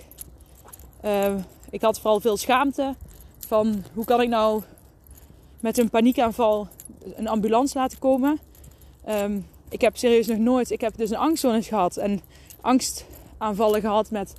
[1.04, 1.34] Uh,
[1.70, 2.94] ik had vooral veel schaamte
[3.38, 4.62] van hoe kan ik nou
[5.60, 6.68] met een paniekaanval
[7.16, 8.38] een ambulance laten komen.
[9.08, 12.20] Um, ik heb serieus nog nooit, ik heb dus een angststoornis gehad en
[12.60, 14.34] angstaanvallen gehad met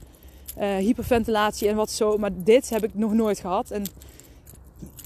[0.57, 2.17] uh, hyperventilatie en wat zo.
[2.17, 3.71] Maar dit heb ik nog nooit gehad.
[3.71, 3.83] En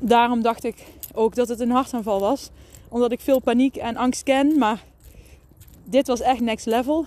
[0.01, 0.83] daarom dacht ik
[1.13, 2.49] ook dat het een hartaanval was.
[2.89, 4.57] Omdat ik veel paniek en angst ken.
[4.57, 4.83] Maar
[5.83, 7.05] dit was echt next level.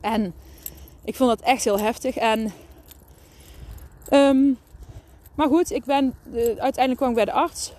[0.00, 0.34] En
[1.04, 2.16] ik vond het echt heel heftig.
[2.16, 2.52] En,
[4.12, 4.58] um,
[5.34, 7.72] maar goed, ik ben, uh, uiteindelijk kwam ik bij de arts.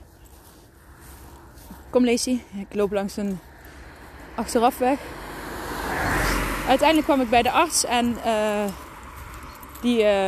[1.89, 3.39] Kom Lacey, ik loop langs een
[4.35, 4.99] achterafweg.
[6.67, 8.63] Uiteindelijk kwam ik bij de arts en uh,
[9.81, 10.27] die, uh,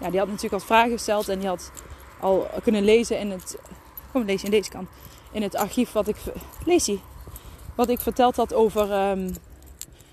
[0.00, 1.28] ja, die had natuurlijk wat vragen gesteld.
[1.28, 1.72] En die had
[2.20, 3.58] al kunnen lezen in het...
[4.12, 4.88] Kom lezen in deze kant.
[5.32, 6.16] In het archief wat ik...
[6.64, 7.00] Lacey,
[7.74, 9.34] wat ik verteld had over um,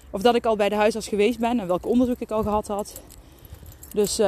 [0.09, 2.67] Of dat ik al bij de huisarts geweest ben en welk onderzoek ik al gehad
[2.67, 3.01] had.
[3.93, 4.21] Dus.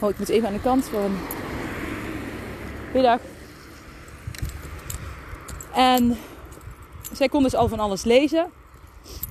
[0.00, 1.18] Oh, ik moet even aan de kant voor een.
[5.74, 6.18] En
[7.12, 8.50] zij kon dus al van alles lezen.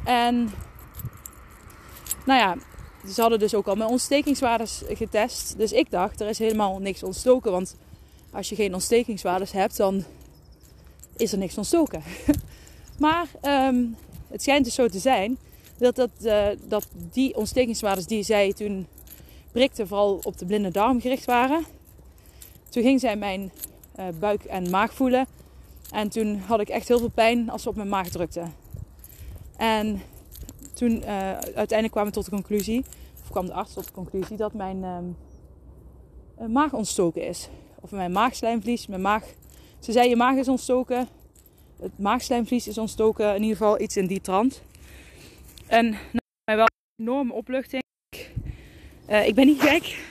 [0.03, 0.51] En
[2.25, 2.55] nou ja,
[3.13, 5.57] ze hadden dus ook al mijn ontstekingswaardes getest.
[5.57, 7.51] Dus ik dacht, er is helemaal niks ontstoken.
[7.51, 7.75] Want
[8.31, 10.03] als je geen ontstekingswaardes hebt, dan
[11.17, 12.03] is er niks ontstoken.
[12.99, 13.95] maar um,
[14.27, 15.37] het schijnt dus zo te zijn
[15.77, 18.87] dat, dat, uh, dat die ontstekingswaardes die zij toen
[19.51, 21.65] prikte, vooral op de blinde darm gericht waren.
[22.69, 23.51] Toen ging zij mijn
[23.99, 25.25] uh, buik en maag voelen.
[25.91, 28.43] En toen had ik echt heel veel pijn als ze op mijn maag drukte.
[29.57, 30.01] En
[30.73, 32.85] toen uh, uiteindelijk kwamen we tot de conclusie,
[33.21, 37.49] of kwam de arts tot de conclusie, dat mijn uh, maag ontstoken is.
[37.81, 39.23] Of mijn maagslijmvlies, mijn maag.
[39.79, 41.07] Ze zei je maag is ontstoken,
[41.81, 44.61] het maagslijmvlies is ontstoken, in ieder geval iets in die trant.
[45.67, 45.99] En nou,
[46.43, 47.85] mij wel een enorme opluchting.
[49.09, 50.05] Uh, ik ben niet gek.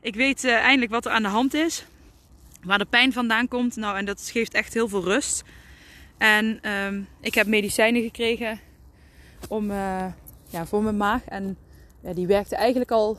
[0.00, 1.86] Ik weet eindelijk wat er aan de hand is.
[2.62, 3.76] Waar de pijn vandaan komt.
[3.76, 5.42] Nou, en dat geeft echt heel veel rust.
[6.18, 8.60] En um, ik heb medicijnen gekregen
[9.48, 10.04] om, uh,
[10.46, 11.24] ja, voor mijn maag.
[11.24, 11.56] En
[12.00, 13.18] ja, die werkte eigenlijk al.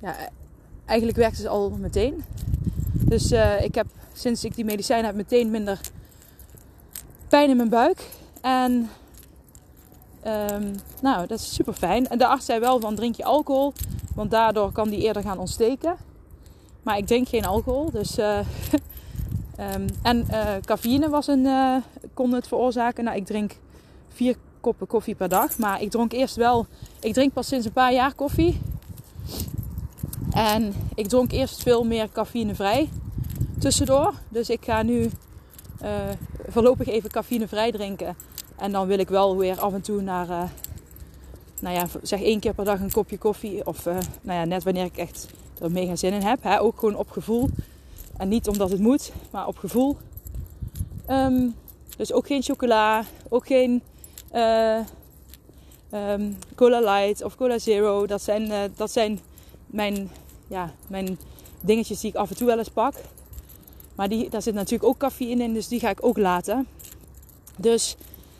[0.00, 0.16] Ja,
[0.84, 2.24] eigenlijk werkte ze al meteen.
[2.92, 5.80] Dus ik heb sinds ik die medicijnen heb meteen minder
[7.28, 8.02] pijn in mijn buik.
[8.40, 8.90] En
[10.26, 12.08] um, nou, dat is super fijn.
[12.08, 13.72] En de arts zei wel van drink je alcohol,
[14.14, 15.96] want daardoor kan die eerder gaan ontsteken.
[16.82, 18.38] Maar ik drink geen alcohol, dus uh,
[19.74, 21.76] um, en uh, cafeïne was een, uh,
[22.14, 23.04] kon het veroorzaken.
[23.04, 23.56] Nou, ik drink
[24.08, 25.58] vier koppen koffie per dag.
[25.58, 26.66] Maar ik dronk eerst wel.
[27.00, 28.60] Ik drink pas sinds een paar jaar koffie.
[30.30, 32.88] En ik dronk eerst veel meer cafeïnevrij
[33.58, 34.14] tussendoor.
[34.28, 35.10] Dus ik ga nu
[36.48, 38.16] voorlopig even cafeïnevrij drinken.
[38.56, 40.50] En dan wil ik wel weer af en toe naar,
[41.64, 43.66] nou ja, zeg één keer per dag een kopje koffie.
[43.66, 45.26] Of uh, nou ja, net wanneer ik echt
[45.60, 46.42] er mega zin in heb.
[46.42, 46.60] Hè?
[46.60, 47.48] Ook gewoon op gevoel.
[48.16, 49.96] En niet omdat het moet, maar op gevoel.
[51.10, 51.54] Um,
[51.96, 53.82] dus ook geen chocola, ook geen
[54.34, 54.78] uh,
[55.92, 58.06] um, Cola Light of Cola Zero.
[58.06, 59.20] Dat zijn, uh, dat zijn
[59.66, 60.10] mijn,
[60.46, 61.18] ja, mijn
[61.60, 62.94] dingetjes die ik af en toe wel eens pak.
[63.94, 66.66] Maar die, daar zit natuurlijk ook cafeïne in, dus die ga ik ook laten.
[67.56, 67.96] Dus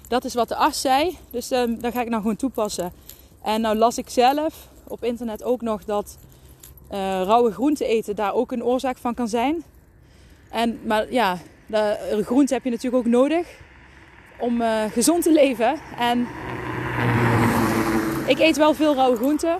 [0.08, 1.18] dat is wat de arts zei.
[1.30, 2.92] Dus um, dat ga ik nou gewoon toepassen.
[3.44, 6.18] En nou las ik zelf op internet ook nog dat
[6.92, 9.64] uh, rauwe groenten eten daar ook een oorzaak van kan zijn.
[10.50, 13.60] En, maar ja, de groente heb je natuurlijk ook nodig
[14.38, 15.80] om uh, gezond te leven.
[15.98, 16.26] En
[18.26, 19.58] ik eet wel veel rauwe groenten.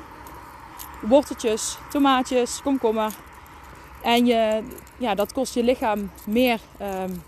[1.02, 3.12] Worteltjes, tomaatjes, komkommer.
[4.02, 4.62] En je,
[4.98, 6.60] ja, dat kost je lichaam meer.
[7.02, 7.22] Um,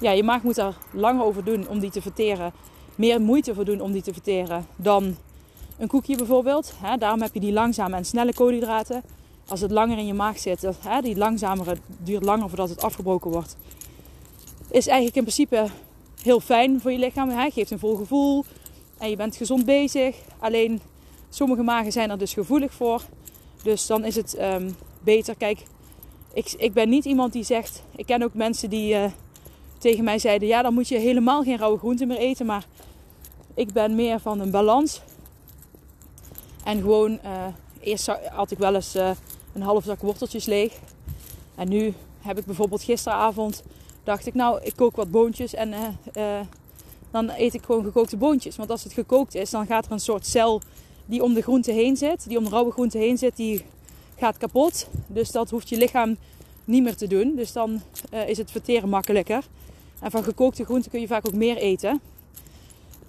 [0.00, 2.52] ja, je maag moet er langer over doen om die te verteren.
[2.94, 5.16] Meer moeite voor doen om die te verteren dan
[5.78, 6.72] een koekje bijvoorbeeld.
[6.82, 9.02] Hè, daarom heb je die langzame en snelle koolhydraten.
[9.48, 13.30] Als het langer in je maag zit, hè, die langzamere duurt langer voordat het afgebroken
[13.30, 13.56] wordt.
[14.70, 15.66] Is eigenlijk in principe
[16.22, 17.28] heel fijn voor je lichaam.
[17.28, 18.44] Hij geeft een vol gevoel
[18.98, 20.16] en je bent gezond bezig.
[20.38, 20.80] Alleen
[21.28, 23.02] sommige magen zijn er dus gevoelig voor.
[23.62, 25.36] Dus dan is het um, beter.
[25.36, 25.62] Kijk,
[26.32, 27.82] ik, ik ben niet iemand die zegt.
[27.96, 29.04] Ik ken ook mensen die uh,
[29.78, 32.46] tegen mij zeiden: ja, dan moet je helemaal geen rauwe groenten meer eten.
[32.46, 32.66] Maar
[33.54, 35.00] ik ben meer van een balans.
[36.66, 37.46] En gewoon, uh,
[37.80, 39.10] eerst had ik wel eens uh,
[39.52, 40.72] een half zak worteltjes leeg.
[41.54, 43.62] En nu heb ik bijvoorbeeld gisteravond
[44.04, 45.72] dacht ik, nou, ik kook wat boontjes en
[46.16, 46.40] uh,
[47.10, 48.56] dan eet ik gewoon gekookte boontjes.
[48.56, 50.60] Want als het gekookt is, dan gaat er een soort cel
[51.04, 53.64] die om de groente heen zit, die om de rauwe groente heen zit, die
[54.18, 54.88] gaat kapot.
[55.06, 56.16] Dus dat hoeft je lichaam
[56.64, 57.34] niet meer te doen.
[57.36, 57.80] Dus dan
[58.26, 59.44] is het verteren makkelijker.
[60.00, 62.00] En van gekookte groenten kun je vaak ook meer eten.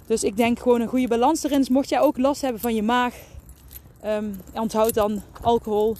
[0.07, 1.57] Dus ik denk gewoon een goede balans erin.
[1.57, 3.15] Dus mocht jij ook last hebben van je maag,
[4.05, 5.95] um, onthoud dan alcohol,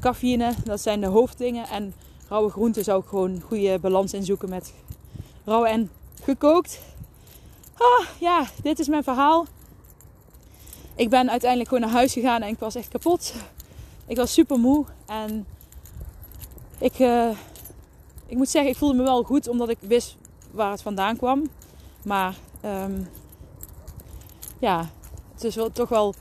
[0.00, 1.68] cafeïne, dat zijn de hoofddingen.
[1.68, 1.94] En
[2.28, 4.72] rauwe groenten zou ik gewoon goede balans inzoeken met
[5.44, 5.90] rauw en
[6.22, 6.80] gekookt.
[7.74, 9.46] Ah, ja, dit is mijn verhaal.
[10.94, 13.34] Ik ben uiteindelijk gewoon naar huis gegaan en ik was echt kapot.
[14.06, 15.46] Ik was super moe en
[16.78, 17.30] ik, uh,
[18.26, 20.16] ik moet zeggen, ik voelde me wel goed omdat ik wist
[20.50, 21.48] waar het vandaan kwam.
[22.04, 23.08] Maar um,
[24.58, 24.90] ja,
[25.34, 26.14] het is wel, toch wel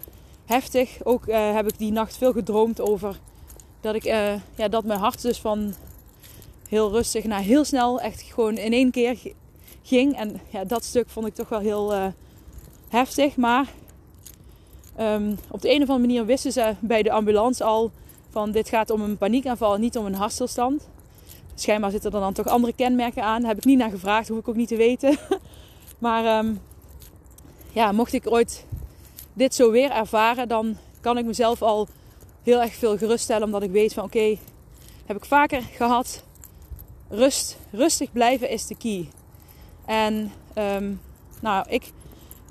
[0.51, 0.97] heftig.
[1.03, 3.19] Ook uh, heb ik die nacht veel gedroomd over
[3.81, 5.73] dat, ik, uh, ja, dat mijn hart dus van
[6.67, 9.17] heel rustig naar heel snel, echt gewoon in één keer
[9.81, 10.17] ging.
[10.17, 12.05] En ja, dat stuk vond ik toch wel heel uh,
[12.89, 13.35] heftig.
[13.35, 13.67] Maar
[14.99, 17.91] um, op de een of andere manier wisten ze bij de ambulance al
[18.29, 20.87] van dit gaat om een paniekaanval, niet om een hartstilstand.
[21.55, 23.39] Schijnbaar zitten er dan toch andere kenmerken aan.
[23.39, 25.17] Daar heb ik niet naar gevraagd, hoef ik ook niet te weten.
[25.97, 26.59] maar um,
[27.71, 28.65] ja, mocht ik ooit
[29.33, 31.87] dit zo weer ervaren, dan kan ik mezelf al
[32.43, 33.45] heel erg veel geruststellen.
[33.45, 34.37] Omdat ik weet van oké,
[35.05, 36.23] heb ik vaker gehad.
[37.09, 39.07] Rust, rustig blijven is de key.
[39.85, 41.01] En um,
[41.41, 41.91] nou, ik,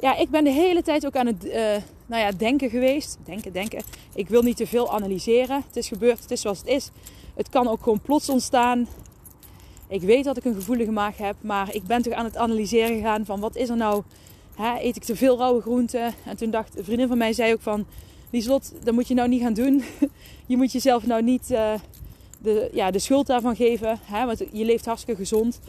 [0.01, 3.19] ja, ik ben de hele tijd ook aan het uh, nou ja, denken geweest.
[3.25, 3.83] Denken, denken.
[4.15, 5.65] Ik wil niet te veel analyseren.
[5.67, 6.91] Het is gebeurd, het is zoals het is.
[7.35, 8.89] Het kan ook gewoon plots ontstaan.
[9.89, 12.97] Ik weet dat ik een gevoelige maag heb, maar ik ben toch aan het analyseren
[12.97, 14.03] gegaan van wat is er nou?
[14.55, 16.15] Hè, eet ik te veel rauwe groenten?
[16.25, 17.87] En toen dacht een vriendin van mij zei ook van,
[18.31, 19.83] Lieslot, dat moet je nou niet gaan doen.
[20.47, 21.73] je moet jezelf nou niet uh,
[22.39, 25.61] de, ja, de schuld daarvan geven, hè, want je leeft hartstikke gezond.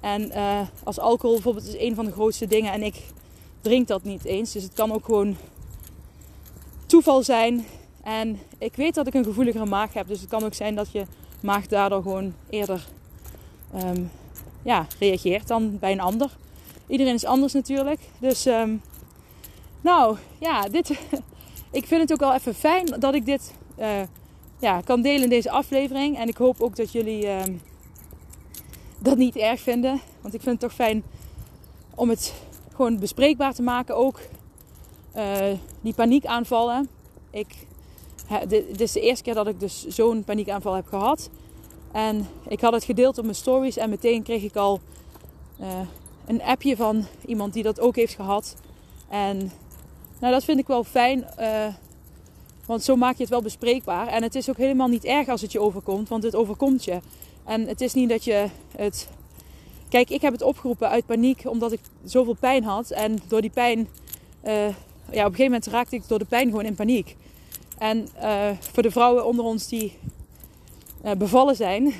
[0.00, 2.94] En uh, als alcohol bijvoorbeeld is een van de grootste dingen en ik
[3.60, 5.36] drink dat niet eens, dus het kan ook gewoon
[6.86, 7.66] toeval zijn.
[8.02, 10.92] En ik weet dat ik een gevoeligere maag heb, dus het kan ook zijn dat
[10.92, 11.04] je
[11.40, 12.86] maag daardoor gewoon eerder
[13.74, 14.10] um,
[14.62, 16.30] ja, reageert dan bij een ander.
[16.92, 18.00] Iedereen is anders natuurlijk.
[18.18, 18.82] Dus, um,
[19.80, 20.90] nou ja, dit,
[21.78, 24.00] ik vind het ook wel even fijn dat ik dit uh,
[24.58, 26.18] ja, kan delen in deze aflevering.
[26.18, 27.60] En ik hoop ook dat jullie um,
[28.98, 30.00] dat niet erg vinden.
[30.20, 31.02] Want ik vind het toch fijn
[31.94, 32.34] om het
[32.74, 33.96] gewoon bespreekbaar te maken.
[33.96, 34.20] Ook
[35.16, 35.36] uh,
[35.80, 36.88] die paniekaanvallen.
[37.30, 37.66] Ik,
[38.48, 41.30] dit is de eerste keer dat ik dus zo'n paniekaanval heb gehad.
[41.92, 44.80] En ik had het gedeeld op mijn stories en meteen kreeg ik al
[45.60, 45.66] uh,
[46.26, 48.56] een appje van iemand die dat ook heeft gehad.
[49.08, 49.52] En
[50.20, 51.66] nou, dat vind ik wel fijn, uh,
[52.66, 54.06] want zo maak je het wel bespreekbaar.
[54.06, 57.00] En het is ook helemaal niet erg als het je overkomt, want het overkomt je.
[57.44, 59.08] En het is niet dat je het.
[59.88, 62.90] Kijk, ik heb het opgeroepen uit paniek omdat ik zoveel pijn had.
[62.90, 63.78] En door die pijn,
[64.44, 64.74] uh, ja, op
[65.10, 67.16] een gegeven moment raakte ik door de pijn gewoon in paniek.
[67.78, 68.08] En
[68.72, 69.98] voor de vrouwen onder ons die
[71.18, 71.94] bevallen zijn.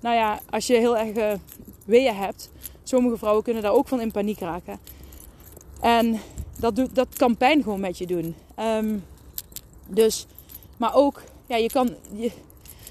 [0.00, 1.38] Nou ja, als je heel erg
[1.84, 2.50] weeën hebt,
[2.84, 4.78] sommige vrouwen kunnen daar ook van in paniek raken.
[5.80, 6.20] En
[6.58, 8.34] dat, doet, dat kan pijn gewoon met je doen.
[8.60, 9.04] Um,
[9.86, 10.26] dus,
[10.76, 12.30] maar ook, ja, je kan, je,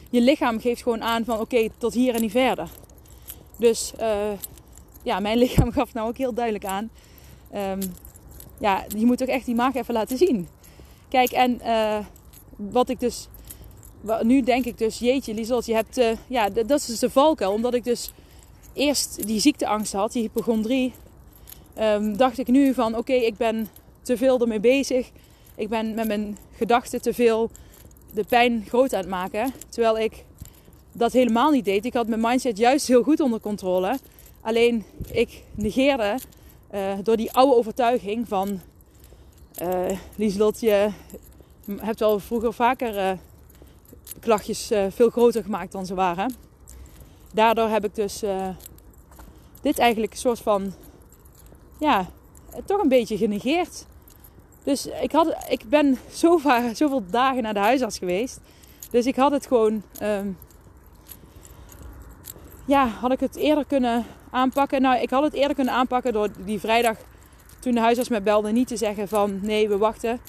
[0.10, 2.70] je lichaam geeft gewoon aan van oké, tot hier en niet verder.
[3.58, 4.32] Dus uh,
[5.04, 6.90] ja, mijn lichaam gaf nou ook heel duidelijk aan.
[7.56, 7.80] Um,
[8.60, 10.48] ja, je moet ook echt die maag even laten zien.
[11.10, 11.62] Kijk, en
[12.56, 13.28] wat ik dus
[14.22, 17.52] nu denk ik dus, jeetje Lieslot, je hebt, uh, ja, dat is dus de valkuil.
[17.52, 18.14] Omdat ik dus
[18.74, 20.94] eerst die ziekteangst had, die hypochondrie,
[21.80, 23.68] um, dacht ik nu van, oké, ik ben
[24.02, 25.12] te veel ermee bezig.
[25.56, 27.50] Ik ben met mijn gedachten te veel
[28.14, 29.54] de pijn groot aan het maken.
[29.70, 30.26] Terwijl ik
[30.92, 31.86] dat helemaal niet deed.
[31.86, 33.98] Ik had mijn mindset juist heel goed onder controle.
[34.42, 36.18] Alleen ik negeerde
[36.74, 38.60] uh, door die oude overtuiging van...
[39.62, 40.90] Uh, Lieslot, je
[41.76, 42.96] hebt wel vroeger vaker...
[42.96, 43.12] Uh,
[44.20, 46.36] klachtjes veel groter gemaakt dan ze waren.
[47.34, 48.48] Daardoor heb ik dus uh,
[49.62, 50.74] dit eigenlijk een soort van,
[51.80, 52.08] ja,
[52.66, 53.86] toch een beetje genegeerd.
[54.64, 58.40] Dus ik, had, ik ben zo vaak, zoveel dagen naar de huisarts geweest.
[58.92, 60.38] Dus ik had het gewoon, um,
[62.66, 64.82] ja, had ik het eerder kunnen aanpakken.
[64.82, 66.98] Nou, ik had het eerder kunnen aanpakken door die vrijdag,
[67.60, 70.20] toen de huisarts me belde, niet te zeggen van nee, we wachten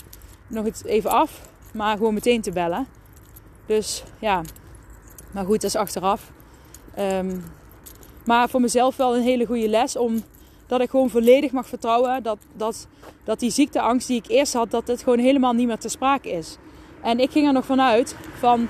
[0.46, 1.40] nog even af.
[1.72, 2.86] Maar gewoon meteen te bellen.
[3.66, 4.42] Dus ja,
[5.30, 6.30] maar goed, dat is achteraf.
[6.98, 7.44] Um,
[8.24, 9.96] maar voor mezelf wel een hele goede les.
[9.96, 12.86] Omdat ik gewoon volledig mag vertrouwen dat, dat,
[13.24, 16.30] dat die ziekteangst die ik eerst had, dat het gewoon helemaal niet meer te sprake
[16.30, 16.56] is.
[17.02, 18.68] En ik ging er nog vanuit van,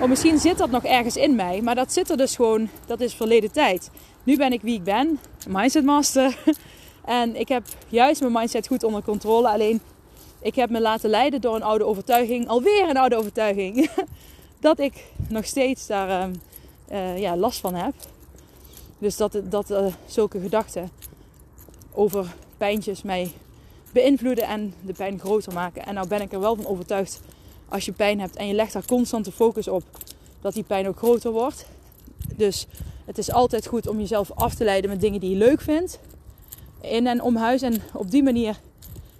[0.00, 1.60] oh misschien zit dat nog ergens in mij.
[1.60, 3.90] Maar dat zit er dus gewoon, dat is verleden tijd.
[4.22, 6.36] Nu ben ik wie ik ben, mindset master.
[7.04, 9.48] En ik heb juist mijn mindset goed onder controle.
[9.48, 9.80] Alleen
[10.40, 12.48] ik heb me laten leiden door een oude overtuiging.
[12.48, 13.90] Alweer een oude overtuiging.
[14.60, 16.30] dat ik nog steeds daar
[16.92, 17.94] uh, ja, last van heb.
[18.98, 20.90] Dus dat, dat uh, zulke gedachten
[21.92, 23.32] over pijntjes mij
[23.92, 25.86] beïnvloeden en de pijn groter maken.
[25.86, 27.20] En nou ben ik er wel van overtuigd,
[27.68, 29.82] als je pijn hebt en je legt daar constant de focus op,
[30.40, 31.66] dat die pijn ook groter wordt.
[32.36, 32.66] Dus
[33.04, 35.98] het is altijd goed om jezelf af te leiden met dingen die je leuk vindt.
[36.80, 37.62] In en om huis.
[37.62, 38.60] En op die manier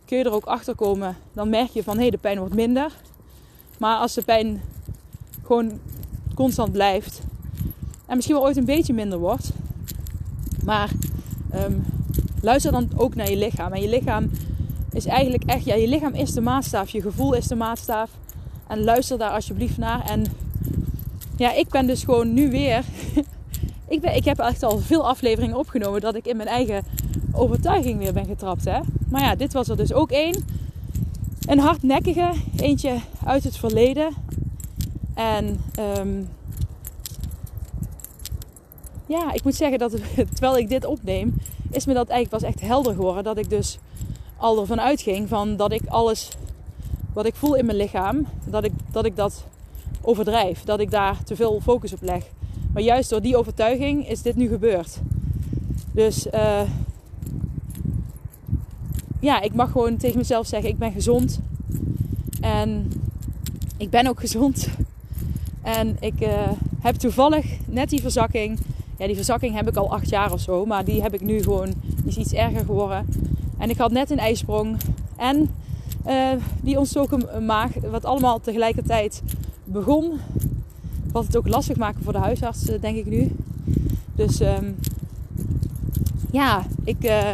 [0.04, 1.16] kun je er ook achter komen.
[1.32, 2.92] Dan merk je van hé, hey, de pijn wordt minder.
[3.78, 4.62] Maar als de pijn
[5.42, 5.80] gewoon
[6.34, 7.20] constant blijft.
[8.12, 9.50] En misschien wel ooit een beetje minder wordt.
[10.64, 10.90] Maar
[11.54, 11.84] um,
[12.40, 13.72] luister dan ook naar je lichaam.
[13.72, 14.30] En je lichaam
[14.92, 16.90] is eigenlijk echt, ja, je lichaam is de maatstaaf.
[16.90, 18.10] Je gevoel is de maatstaaf.
[18.66, 20.04] En luister daar alsjeblieft naar.
[20.04, 20.24] En
[21.36, 22.84] ja, ik ben dus gewoon nu weer.
[23.94, 26.84] ik, ben, ik heb echt al veel afleveringen opgenomen dat ik in mijn eigen
[27.32, 28.64] overtuiging weer ben getrapt.
[28.64, 28.80] Hè?
[29.08, 30.44] Maar ja, dit was er dus ook één.
[31.46, 34.12] Een hardnekkige, eentje uit het verleden.
[35.14, 35.60] En
[35.98, 36.28] um,
[39.12, 39.90] ja, ik moet zeggen dat
[40.34, 41.34] terwijl ik dit opneem,
[41.70, 43.24] is me dat eigenlijk pas echt helder geworden.
[43.24, 43.78] Dat ik dus
[44.36, 46.28] al ervan uitging van dat ik alles
[47.12, 49.44] wat ik voel in mijn lichaam, dat ik dat, ik dat
[50.00, 50.62] overdrijf.
[50.64, 52.24] Dat ik daar te veel focus op leg.
[52.72, 55.00] Maar juist door die overtuiging is dit nu gebeurd.
[55.92, 56.60] Dus uh,
[59.20, 61.40] ja, ik mag gewoon tegen mezelf zeggen: ik ben gezond.
[62.40, 62.92] En
[63.76, 64.68] ik ben ook gezond.
[65.62, 66.50] En ik uh,
[66.80, 68.58] heb toevallig net die verzakking.
[68.99, 70.66] Ja, die verzakking heb ik al acht jaar of zo.
[70.66, 71.72] Maar die heb ik nu gewoon.
[72.05, 73.07] Is iets erger geworden.
[73.59, 74.76] En ik had net een ijsprong.
[75.16, 75.51] En
[76.07, 76.30] uh,
[76.61, 77.70] die ontstoken maag.
[77.90, 79.22] Wat allemaal tegelijkertijd
[79.64, 80.20] begon.
[81.12, 83.30] Wat het ook lastig maken voor de huisarts, denk ik nu.
[84.14, 84.76] Dus um,
[86.30, 87.30] ja, ik, uh,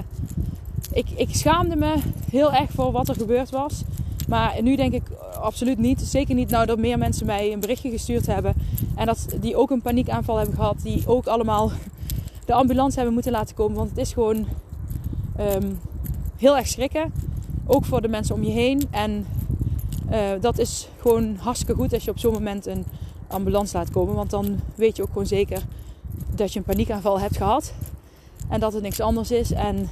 [0.93, 1.95] ik, ik schaamde me
[2.31, 3.83] heel erg voor wat er gebeurd was.
[4.29, 5.03] Maar nu denk ik
[5.41, 6.01] absoluut niet.
[6.01, 8.55] Zeker niet nou dat meer mensen mij een berichtje gestuurd hebben.
[8.95, 10.77] En dat die ook een paniekaanval hebben gehad.
[10.83, 11.71] Die ook allemaal
[12.47, 13.77] de ambulance hebben moeten laten komen.
[13.77, 14.47] Want het is gewoon
[15.41, 15.79] um,
[16.37, 17.13] heel erg schrikken.
[17.67, 18.83] Ook voor de mensen om je heen.
[18.91, 19.27] En
[20.11, 22.85] uh, dat is gewoon hartstikke goed als je op zo'n moment een
[23.27, 24.15] ambulance laat komen.
[24.15, 25.63] Want dan weet je ook gewoon zeker
[26.35, 27.73] dat je een paniekaanval hebt gehad.
[28.49, 29.53] En dat het niks anders is.
[29.53, 29.89] En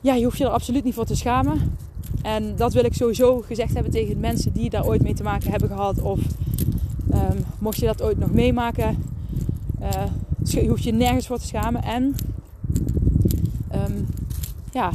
[0.00, 1.76] ja, je hoeft je er absoluut niet voor te schamen.
[2.22, 5.50] En dat wil ik sowieso gezegd hebben tegen mensen die daar ooit mee te maken
[5.50, 6.02] hebben gehad.
[6.02, 6.20] Of
[7.14, 9.04] um, mocht je dat ooit nog meemaken,
[9.82, 10.04] uh,
[10.42, 11.82] je hoeft je nergens voor te schamen.
[11.82, 12.14] En
[13.74, 14.06] um,
[14.72, 14.92] ja,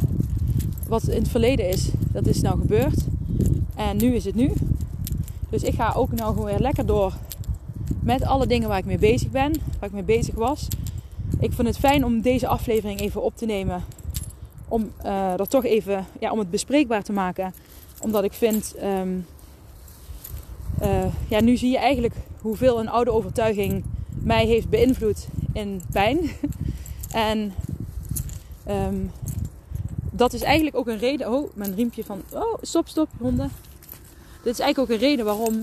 [0.88, 3.04] wat in het verleden is, dat is nou gebeurd.
[3.74, 4.52] En nu is het nu.
[5.48, 7.12] Dus ik ga ook nou gewoon weer lekker door
[8.00, 10.68] met alle dingen waar ik mee bezig ben, waar ik mee bezig was.
[11.38, 13.82] Ik vond het fijn om deze aflevering even op te nemen
[14.70, 17.54] om uh, dat toch even ja, om het bespreekbaar te maken.
[18.00, 19.26] Omdat ik vind, um,
[20.82, 26.30] uh, ja, nu zie je eigenlijk hoeveel een oude overtuiging mij heeft beïnvloed in pijn.
[27.30, 27.54] en
[28.68, 29.10] um,
[30.10, 31.32] dat is eigenlijk ook een reden.
[31.32, 32.22] Oh, mijn riempje van.
[32.32, 33.50] Oh, stop, stop, honden.
[34.42, 35.60] Dit is eigenlijk ook een reden waarom.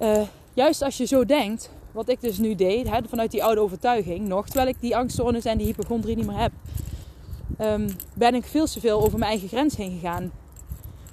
[0.00, 0.22] Uh,
[0.54, 4.28] juist als je zo denkt, wat ik dus nu deed, hè, vanuit die oude overtuiging
[4.28, 6.52] nog, terwijl ik die angststoornis en die hypochondrie niet meer heb,
[7.60, 10.30] um, ben ik veel te veel over mijn eigen grens heen gegaan.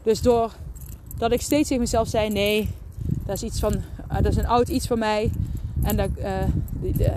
[0.03, 2.69] Dus doordat ik steeds tegen mezelf zei: nee,
[3.25, 5.31] dat is iets van, uh, dat is een oud iets van mij.
[5.83, 6.09] En dat,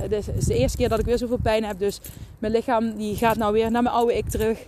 [0.09, 1.79] dit is de eerste keer dat ik weer zoveel pijn heb.
[1.79, 2.01] Dus
[2.39, 4.59] mijn lichaam die gaat nou weer naar mijn oude ik terug.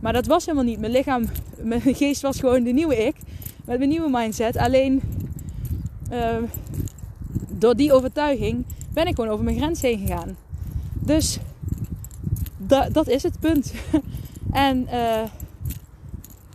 [0.00, 0.80] Maar dat was helemaal niet.
[0.80, 1.24] Mijn lichaam,
[1.62, 3.16] mijn geest was gewoon de nieuwe ik.
[3.64, 4.56] Met mijn nieuwe mindset.
[4.56, 5.02] Alleen
[6.12, 6.36] uh,
[7.60, 10.36] door die overtuiging ben ik gewoon over mijn grens heen gegaan.
[10.94, 11.38] Dus
[12.92, 13.72] dat, is het punt.
[14.52, 15.22] en uh,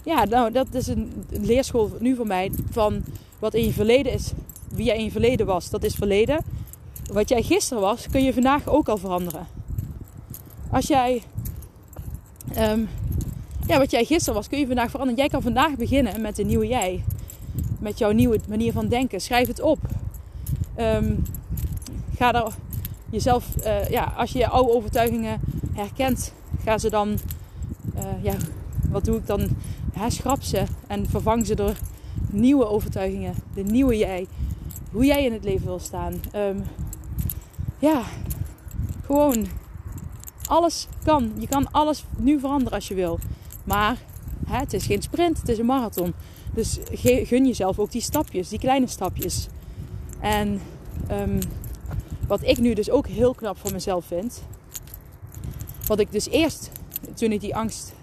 [0.04, 2.52] ja, nou, dat is een, leerschool nu voor mij.
[2.70, 3.04] Van
[3.40, 4.32] wat in je verleden is,
[4.70, 6.44] wie jij in je verleden was, dat is verleden.
[7.12, 9.48] Wat jij gisteren was, kun je vandaag ook al veranderen.
[10.72, 11.24] Als jij,
[12.58, 12.90] um,
[13.68, 15.20] ja, wat jij gisteren was, kun je vandaag veranderen.
[15.20, 17.04] Jij kan vandaag beginnen met een nieuwe jij.
[17.80, 19.22] Met jouw nieuwe manier van denken.
[19.22, 19.80] Schrijf het op.
[20.80, 21.24] Um,
[22.18, 22.54] ga er
[23.10, 25.40] jezelf, uh, ja, als je je oude overtuigingen
[25.74, 27.18] herkent, ga ze dan,
[27.96, 28.34] uh, ja,
[28.90, 29.50] wat doe ik dan?
[29.96, 31.76] Ja, schrap ze en vervang ze door
[32.30, 34.28] nieuwe overtuigingen, de nieuwe jij,
[34.92, 36.14] hoe jij in het leven wil staan.
[36.36, 36.64] Um,
[37.80, 38.04] ja,
[39.06, 39.48] gewoon
[40.46, 41.32] alles kan.
[41.40, 43.20] Je kan alles nu veranderen als je wil.
[43.64, 43.98] Maar
[44.48, 46.14] hè, het is geen sprint, het is een marathon.
[46.54, 49.48] Dus gun jezelf ook die stapjes, die kleine stapjes.
[50.20, 50.62] En
[51.12, 51.40] um,
[52.28, 54.44] wat ik nu dus ook heel knap voor mezelf vind.
[55.88, 56.72] Wat ik dus eerst,
[57.14, 57.94] toen ik die angst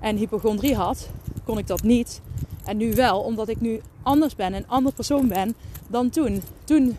[0.00, 1.08] en hypochondrie had,
[1.44, 2.20] kon ik dat niet.
[2.64, 5.54] En nu wel, omdat ik nu anders ben, een ander persoon ben
[5.88, 6.42] dan toen.
[6.64, 6.96] Toen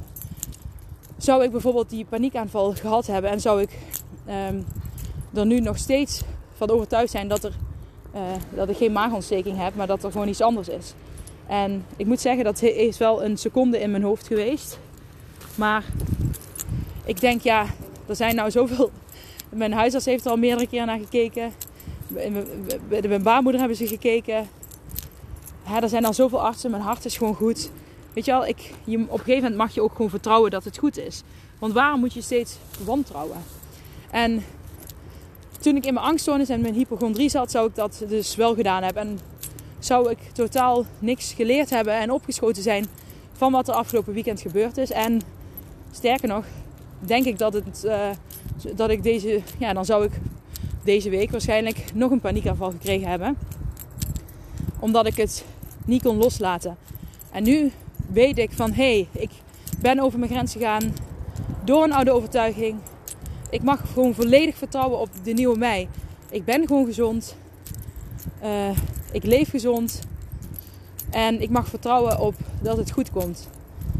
[1.18, 3.80] zou ik bijvoorbeeld die paniekaanval gehad hebben en zou ik
[4.28, 4.66] um,
[5.34, 6.22] er nu nog steeds
[6.54, 7.54] van overtuigd zijn dat, er,
[8.16, 8.22] uh,
[8.56, 10.94] dat ik geen maagontsteking heb, maar dat er gewoon iets anders is.
[11.50, 14.80] En ik moet zeggen, dat is wel een seconde in mijn hoofd geweest.
[15.56, 15.84] Maar
[17.06, 17.66] ik denk, ja,
[18.08, 18.92] er zijn nou zoveel.
[19.50, 21.54] Mijn huisarts heeft er al meerdere keren naar gekeken.
[23.08, 24.48] Mijn baarmoeder hebben ze gekeken.
[25.66, 26.72] Ja, er zijn al zoveel artsen.
[26.72, 27.72] Mijn hart is gewoon goed.
[28.14, 30.64] Weet je wel, ik, je, op een gegeven moment mag je ook gewoon vertrouwen dat
[30.64, 31.24] het goed is.
[31.60, 33.38] Want waarom moet je steeds wantrouwen?
[34.12, 34.46] En
[35.60, 38.84] toen ik in mijn angststoornis en mijn hypochondrie zat, zou ik dat dus wel gedaan
[38.84, 39.02] hebben.
[39.02, 39.20] En
[39.80, 42.86] zou ik totaal niks geleerd hebben en opgeschoten zijn
[43.34, 44.92] van wat er afgelopen weekend gebeurd is.
[44.92, 45.22] En
[45.92, 46.46] sterker nog,
[47.00, 48.10] denk ik dat, het, uh,
[48.76, 50.12] dat ik deze, ja, dan zou ik
[50.84, 53.38] deze week waarschijnlijk nog een paniekaanval gekregen hebben.
[54.80, 55.46] Omdat ik het
[55.86, 56.78] niet kon loslaten.
[57.32, 57.72] En nu
[58.08, 59.30] weet ik van hé, hey, ik
[59.82, 60.94] ben over mijn grens gegaan
[61.64, 62.76] door een oude overtuiging.
[63.50, 65.88] Ik mag gewoon volledig vertrouwen op de nieuwe mij.
[66.30, 67.36] ik ben gewoon gezond.
[68.44, 68.70] Uh,
[69.12, 70.00] ik leef gezond.
[71.10, 73.50] En ik mag vertrouwen op dat het goed komt.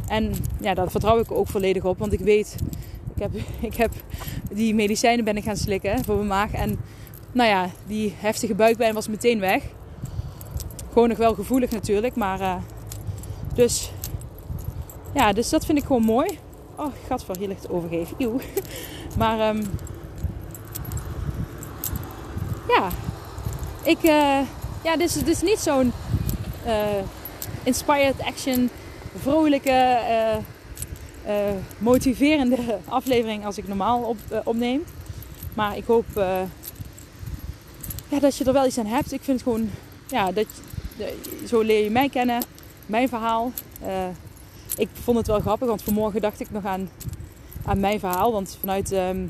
[0.08, 1.98] En ja, daar vertrouw ik ook volledig op.
[1.98, 2.56] Want ik weet,
[3.16, 3.32] ik heb,
[3.72, 3.92] ik heb
[4.52, 6.52] die medicijnen ben ik gaan slikken voor mijn maag.
[6.52, 6.80] En
[7.32, 9.64] nou ja, die heftige buikpijn was meteen weg.
[10.94, 12.16] Gewoon nog wel gevoelig natuurlijk.
[12.16, 12.56] Maar uh,
[13.54, 13.92] dus
[15.14, 16.40] ja, dus dat vind ik gewoon mooi.
[16.76, 18.16] Oh, gadver, hier ligt overgeven.
[18.18, 18.40] Eeuw.
[19.18, 19.64] Maar um,
[22.68, 22.90] ja,
[23.84, 24.40] ik, uh,
[24.84, 25.92] ja, dit is, dit is niet zo'n
[26.66, 26.74] uh,
[27.64, 28.70] inspired action,
[29.20, 30.00] vrolijke,
[31.28, 31.34] uh,
[31.78, 34.84] motiverende aflevering als ik normaal op, opneem.
[35.54, 36.06] Maar ik hoop
[38.10, 39.12] ja, dat je er wel iets aan hebt.
[39.12, 39.70] Ik vind gewoon,
[40.08, 40.46] ja, dat,
[41.48, 42.44] zo leer je mij kennen,
[42.86, 43.52] mijn verhaal
[44.80, 46.90] ik vond het wel grappig, want vanmorgen dacht ik nog aan,
[47.66, 48.32] aan mijn verhaal.
[48.32, 49.30] Want vanuit um,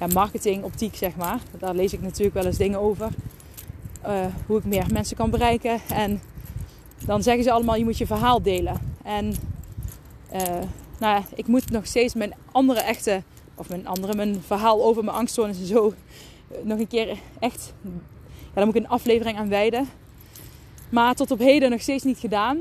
[0.00, 3.08] ja, marketing, optiek zeg maar, daar lees ik natuurlijk wel eens dingen over.
[4.06, 5.80] Uh, hoe ik meer mensen kan bereiken.
[5.88, 6.22] En
[7.06, 8.96] dan zeggen ze allemaal, je moet je verhaal delen.
[9.04, 9.34] En
[10.32, 10.40] uh,
[10.98, 13.22] nou ja, ik moet nog steeds mijn andere echte,
[13.54, 15.94] of mijn andere, mijn verhaal over mijn angststoornis en zo,
[16.48, 17.90] eh, nog een keer echt, ja,
[18.54, 19.88] daar moet ik een aflevering aan wijden.
[20.88, 22.58] Maar tot op heden nog steeds niet gedaan.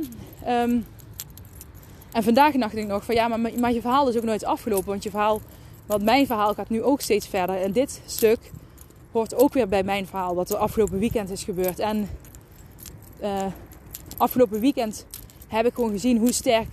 [0.47, 0.85] Um,
[2.11, 4.87] en vandaag dacht ik nog van ja, maar, maar je verhaal is ook nooit afgelopen.
[4.87, 5.41] Want je verhaal,
[5.85, 7.61] want mijn verhaal gaat nu ook steeds verder.
[7.61, 8.39] En dit stuk
[9.13, 11.79] hoort ook weer bij mijn verhaal, wat er afgelopen weekend is gebeurd.
[11.79, 12.09] En
[13.21, 13.45] uh,
[14.17, 15.05] afgelopen weekend
[15.47, 16.67] heb ik gewoon gezien hoe sterk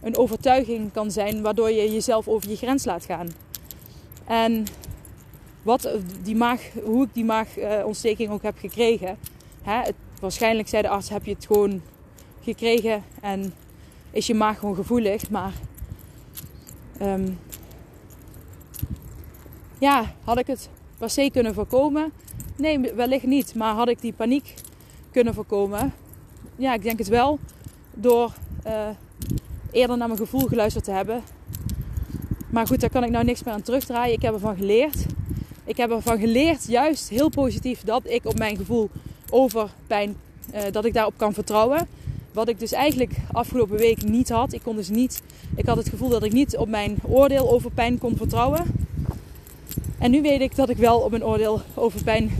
[0.00, 3.28] een overtuiging kan zijn, waardoor je jezelf over je grens laat gaan.
[4.24, 4.64] En
[5.62, 5.88] wat
[6.22, 9.18] die maag, hoe ik die maagontsteking ook heb gekregen.
[9.62, 11.82] Hè, het, waarschijnlijk zei de arts, heb je het gewoon
[12.42, 13.54] gekregen en
[14.10, 15.30] is je maag gewoon gevoelig.
[15.30, 15.52] Maar
[17.02, 17.38] um,
[19.78, 20.68] ja, had ik het
[20.98, 22.12] per se kunnen voorkomen?
[22.56, 23.54] Nee, wellicht niet.
[23.54, 24.54] Maar had ik die paniek
[25.10, 25.92] kunnen voorkomen?
[26.56, 27.38] Ja, ik denk het wel.
[27.94, 28.32] Door
[28.66, 28.88] uh,
[29.70, 31.22] eerder naar mijn gevoel geluisterd te hebben.
[32.50, 34.14] Maar goed, daar kan ik nou niks meer aan terugdraaien.
[34.14, 35.06] Ik heb ervan geleerd.
[35.64, 38.90] Ik heb ervan geleerd, juist heel positief, dat ik op mijn gevoel
[39.30, 40.16] over pijn,
[40.54, 41.88] uh, dat ik daarop kan vertrouwen.
[42.32, 44.52] Wat ik dus eigenlijk afgelopen week niet had.
[44.52, 45.22] Ik kon dus niet.
[45.56, 48.64] Ik had het gevoel dat ik niet op mijn oordeel over pijn kon vertrouwen.
[49.98, 52.30] En nu weet ik dat ik wel op mijn oordeel over pijn.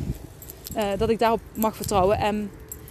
[0.77, 2.19] Uh, dat ik daarop mag vertrouwen.
[2.19, 2.51] En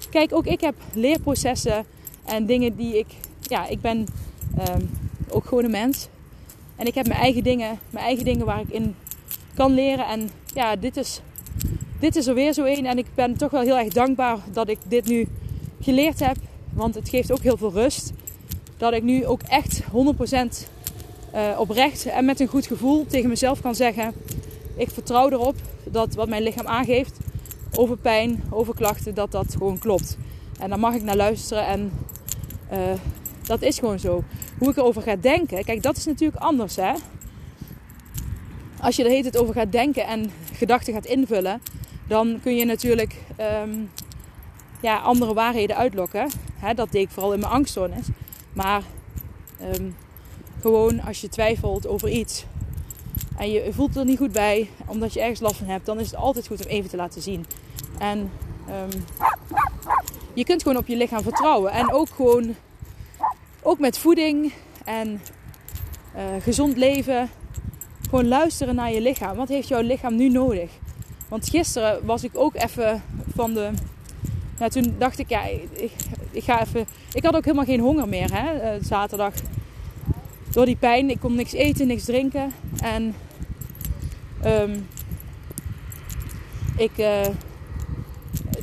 [0.10, 1.86] kijk, ook ik heb leerprocessen
[2.26, 3.08] en dingen die ik.
[3.42, 4.08] Ja, ik ben
[4.70, 4.90] um,
[5.30, 6.08] ook gewoon een mens.
[6.76, 8.96] En ik heb mijn eigen dingen, mijn eigen dingen waar ik in
[9.54, 10.08] kan leren.
[10.08, 11.22] En ja, dit is,
[12.00, 12.86] dit is er weer zo een.
[12.86, 15.28] En ik ben toch wel heel erg dankbaar dat ik dit nu
[15.82, 16.38] geleerd heb.
[16.74, 18.12] Want het geeft ook heel veel rust.
[18.78, 19.86] Dat ik nu ook echt 100%
[21.34, 24.14] uh, eh, oprecht en met een goed gevoel tegen mezelf kan zeggen:
[24.78, 27.18] Ik vertrouw erop dat wat mijn lichaam aangeeft
[27.76, 30.18] over pijn, over klachten, dat dat gewoon klopt.
[30.60, 31.92] En daar mag ik naar luisteren en
[32.72, 32.80] uh,
[33.44, 34.24] dat is gewoon zo.
[34.58, 36.94] Hoe ik erover ga denken, kijk, dat is natuurlijk anders hè.
[38.80, 41.62] Als je er heet het over gaat denken en gedachten gaat invullen,
[42.08, 43.16] dan kun je natuurlijk
[43.64, 43.90] um,
[44.82, 46.30] ja, andere waarheden uitlokken.
[46.56, 48.08] Hè, dat deed ik vooral in mijn angststoornis.
[48.54, 48.82] Maar
[49.76, 49.96] um,
[50.62, 52.46] gewoon als je twijfelt over iets
[53.38, 56.06] en je voelt er niet goed bij, omdat je ergens last van hebt, dan is
[56.06, 57.46] het altijd goed om even te laten zien.
[58.00, 58.32] En
[58.70, 59.04] um,
[60.34, 61.72] je kunt gewoon op je lichaam vertrouwen.
[61.72, 62.56] En ook gewoon,
[63.62, 64.54] ook met voeding
[64.86, 65.22] en
[66.16, 67.30] uh, gezond leven,
[68.10, 69.36] gewoon luisteren naar je lichaam.
[69.36, 70.72] Wat heeft jouw lichaam nu nodig?
[71.28, 73.04] Want gisteren was ik ook even
[73.36, 73.72] van de
[74.58, 75.92] nou, toen dacht ik, ja, ik,
[76.32, 76.86] ik, ga even.
[77.14, 79.34] Ik had ook helemaal geen honger meer, hè, eh, zaterdag.
[80.52, 82.52] Door die pijn, ik kon niks eten, niks drinken.
[82.82, 83.16] En
[84.46, 84.88] um,
[86.78, 87.26] ik, uh,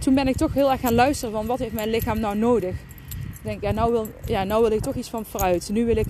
[0.01, 2.75] toen ben ik toch heel erg gaan luisteren van wat heeft mijn lichaam nou nodig.
[3.15, 5.69] Ik denk, ja, nou wil, ja, nou wil ik toch iets van fruit.
[5.73, 6.07] Nu wil ik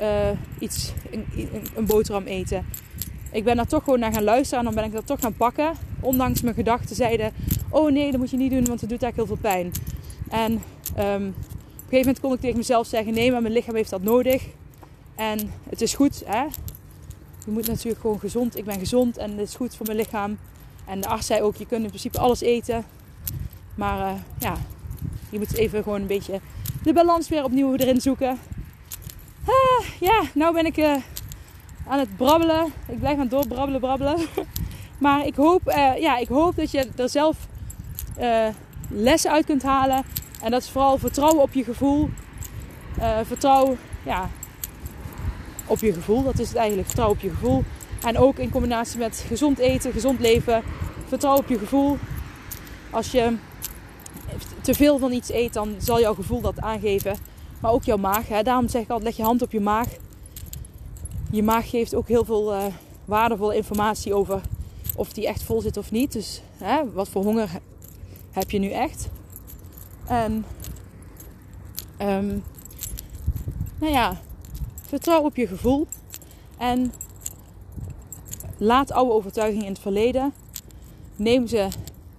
[0.00, 0.28] uh,
[0.58, 1.26] iets, een,
[1.76, 2.66] een, boterham eten.
[3.32, 5.36] Ik ben daar toch gewoon naar gaan luisteren en dan ben ik dat toch gaan
[5.36, 5.72] pakken.
[6.00, 7.32] Ondanks mijn gedachten zeiden,
[7.68, 9.72] oh nee, dat moet je niet doen, want het doet eigenlijk heel veel pijn.
[10.28, 13.74] En um, op een gegeven moment kon ik tegen mezelf zeggen, nee, maar mijn lichaam
[13.74, 14.46] heeft dat nodig.
[15.14, 16.44] En het is goed, hè.
[17.50, 20.38] Je moet natuurlijk gewoon gezond, ik ben gezond en het is goed voor mijn lichaam.
[20.86, 22.84] En de arts zei ook, je kunt in principe alles eten.
[23.74, 24.54] Maar uh, ja,
[25.30, 26.40] je moet even gewoon een beetje
[26.82, 28.38] de balans weer opnieuw erin zoeken.
[29.44, 30.96] Ah, ja, nou ben ik uh,
[31.86, 32.72] aan het brabbelen.
[32.88, 34.16] Ik blijf aan het doorbrabbelen, brabbelen.
[34.98, 37.36] maar ik hoop, uh, ja, ik hoop dat je er zelf
[38.88, 40.04] lessen uit kunt halen.
[40.42, 42.10] En dat is vooral vertrouwen op je gevoel.
[43.24, 44.30] Vertrouwen ja,
[45.70, 46.86] op je gevoel, dat is het eigenlijk.
[46.86, 47.64] Vertrouwen op je gevoel.
[48.02, 50.62] En ook in combinatie met gezond eten, gezond leven,
[51.06, 51.98] vertrouw op je gevoel.
[52.90, 53.36] Als je
[54.60, 57.16] te veel van iets eet, dan zal jouw gevoel dat aangeven.
[57.60, 58.28] Maar ook jouw maag.
[58.28, 58.42] Hè.
[58.42, 59.88] Daarom zeg ik altijd, leg je hand op je maag.
[61.30, 62.64] Je maag geeft ook heel veel uh,
[63.04, 64.40] waardevolle informatie over
[64.96, 66.12] of die echt vol zit of niet.
[66.12, 67.48] Dus hè, wat voor honger
[68.30, 69.08] heb je nu echt?
[70.06, 70.44] En
[72.00, 72.42] um,
[73.78, 74.20] nou ja,
[74.90, 75.86] vertrouw op je gevoel.
[76.58, 76.92] En
[78.58, 80.32] laat oude overtuigingen in het verleden.
[81.16, 81.68] Neem ze.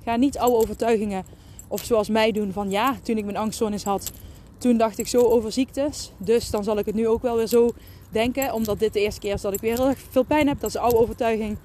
[0.04, 1.26] Ga niet oude overtuigingen
[1.68, 4.12] of zoals mij doen van ja, toen ik mijn angststoornis had,
[4.58, 6.12] toen dacht ik zo over ziektes.
[6.18, 7.70] Dus dan zal ik het nu ook wel weer zo
[8.10, 8.54] denken.
[8.54, 10.60] Omdat dit de eerste keer is dat ik weer heel erg veel pijn heb.
[10.60, 11.58] Dat is oude overtuiging.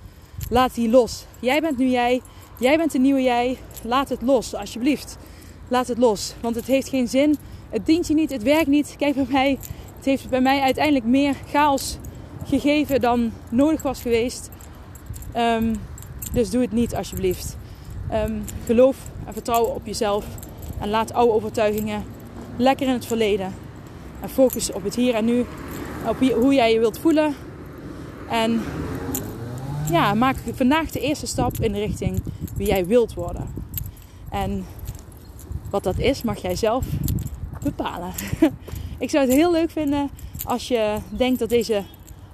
[0.50, 1.24] Laat die los.
[1.40, 2.20] Jij bent nu jij.
[2.58, 3.58] Jij bent de nieuwe jij.
[3.82, 5.16] Laat het los, alsjeblieft.
[5.68, 6.34] Laat het los.
[6.40, 7.36] Want het heeft geen zin.
[7.70, 8.30] Het dient je niet.
[8.30, 8.94] Het werkt niet.
[8.98, 9.58] Kijk bij mij.
[10.06, 11.98] Heeft bij mij uiteindelijk meer chaos
[12.44, 14.50] gegeven dan nodig was geweest.
[15.36, 15.76] Um,
[16.32, 17.56] dus doe het niet, alsjeblieft.
[18.12, 18.96] Um, geloof
[19.26, 20.26] en vertrouw op jezelf.
[20.80, 22.04] En laat oude overtuigingen
[22.56, 23.54] lekker in het verleden.
[24.20, 25.44] En focus op het hier en nu.
[26.08, 27.34] Op hoe jij je wilt voelen.
[28.30, 28.62] En
[29.90, 32.22] ja, maak vandaag de eerste stap in de richting
[32.56, 33.48] wie jij wilt worden.
[34.30, 34.66] En
[35.70, 36.84] wat dat is, mag jij zelf
[37.62, 38.12] bepalen.
[38.98, 40.10] Ik zou het heel leuk vinden
[40.44, 41.82] als je denkt dat deze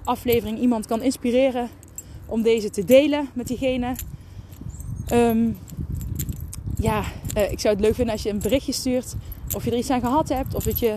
[0.03, 1.69] aflevering iemand kan inspireren
[2.25, 3.95] om deze te delen met diegene.
[5.11, 5.57] Um,
[6.77, 7.03] ja,
[7.37, 9.15] uh, ik zou het leuk vinden als je een berichtje stuurt.
[9.55, 10.55] Of je er iets aan gehad hebt.
[10.55, 10.95] Of dat je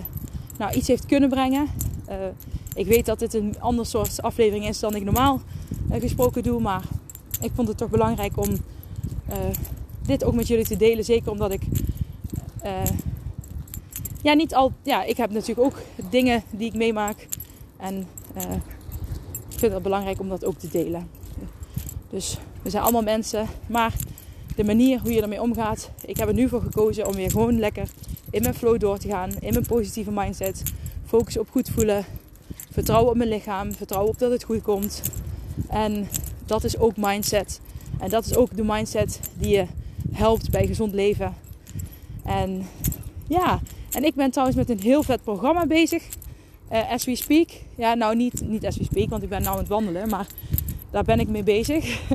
[0.59, 1.69] nou, iets heeft kunnen brengen.
[2.09, 2.15] Uh,
[2.75, 5.41] ik weet dat dit een ander soort aflevering is dan ik normaal
[5.93, 6.61] uh, gesproken doe.
[6.61, 6.83] Maar
[7.41, 8.57] ik vond het toch belangrijk om
[10.03, 11.05] dit ook met jullie te delen.
[11.05, 11.63] Zeker omdat ik.
[14.27, 14.73] Ja, niet al.
[14.83, 17.29] Ja, ik heb natuurlijk ook dingen die ik meemaak.
[17.77, 18.07] En
[19.51, 21.11] ik vind het belangrijk om dat ook te delen.
[22.11, 23.47] Dus we zijn allemaal mensen.
[23.67, 23.95] Maar
[24.57, 25.91] de manier hoe je ermee omgaat.
[26.05, 27.89] Ik heb er nu voor gekozen om weer gewoon lekker
[28.31, 29.31] in mijn flow door te gaan.
[29.41, 30.63] In mijn positieve mindset.
[31.05, 32.05] Focus op goed voelen.
[32.71, 33.73] Vertrouwen op mijn lichaam.
[33.73, 35.03] Vertrouwen op dat het goed komt.
[35.69, 36.09] En
[36.47, 37.61] dat is ook mindset.
[37.99, 39.67] En dat is ook de mindset die je
[40.13, 41.35] helpt bij gezond leven.
[42.25, 42.67] En
[43.29, 43.61] ja,
[43.91, 46.03] en ik ben trouwens met een heel vet programma bezig.
[46.73, 47.49] Uh, as we speak.
[47.77, 50.09] Ja, nou niet, niet as we speak, want ik ben nou aan het wandelen.
[50.09, 50.27] Maar
[50.91, 51.85] daar ben ik mee bezig.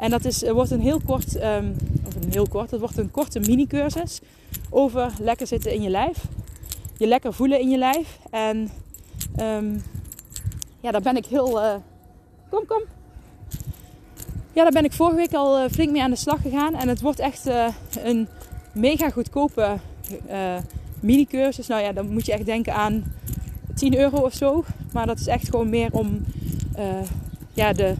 [0.00, 3.10] En dat is, wordt een heel kort, um, of een heel kort, dat wordt een
[3.10, 4.20] korte mini-cursus
[4.70, 6.24] over lekker zitten in je lijf.
[6.96, 8.18] Je lekker voelen in je lijf.
[8.30, 8.70] En
[9.40, 9.82] um,
[10.80, 11.62] ja, daar ben ik heel.
[11.62, 11.74] Uh,
[12.50, 12.82] kom, kom.
[14.52, 16.74] Ja, daar ben ik vorige week al uh, flink mee aan de slag gegaan.
[16.74, 17.50] En het wordt echt
[18.02, 18.28] een
[18.72, 19.76] mega goedkope
[21.00, 21.66] mini-cursus.
[21.66, 23.04] Nou ja, dan moet je echt denken aan
[23.74, 24.64] 10 euro of zo.
[24.92, 26.24] Maar dat is echt gewoon meer om
[27.52, 27.94] ja, de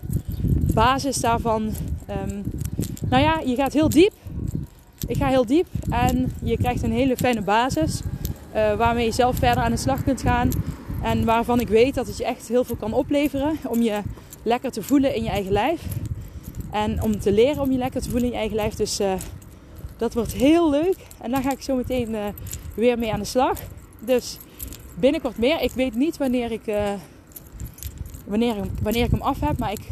[0.73, 1.73] basis daarvan
[2.11, 2.43] Um,
[3.09, 4.13] nou ja, je gaat heel diep.
[5.07, 8.01] Ik ga heel diep en je krijgt een hele fijne basis
[8.55, 10.51] uh, waarmee je zelf verder aan de slag kunt gaan.
[11.03, 14.01] En waarvan ik weet dat het je echt heel veel kan opleveren om je
[14.43, 15.83] lekker te voelen in je eigen lijf.
[16.71, 18.75] En om te leren om je lekker te voelen in je eigen lijf.
[18.75, 19.13] Dus uh,
[19.97, 20.97] dat wordt heel leuk.
[21.21, 22.17] En daar ga ik zo meteen
[22.75, 23.59] weer mee aan de slag.
[23.99, 24.39] Dus
[24.95, 25.61] binnenkort meer.
[25.61, 26.75] Ik weet niet wanneer ik,
[28.25, 29.59] wanneer, wanneer ik hem af heb.
[29.59, 29.87] Maar ik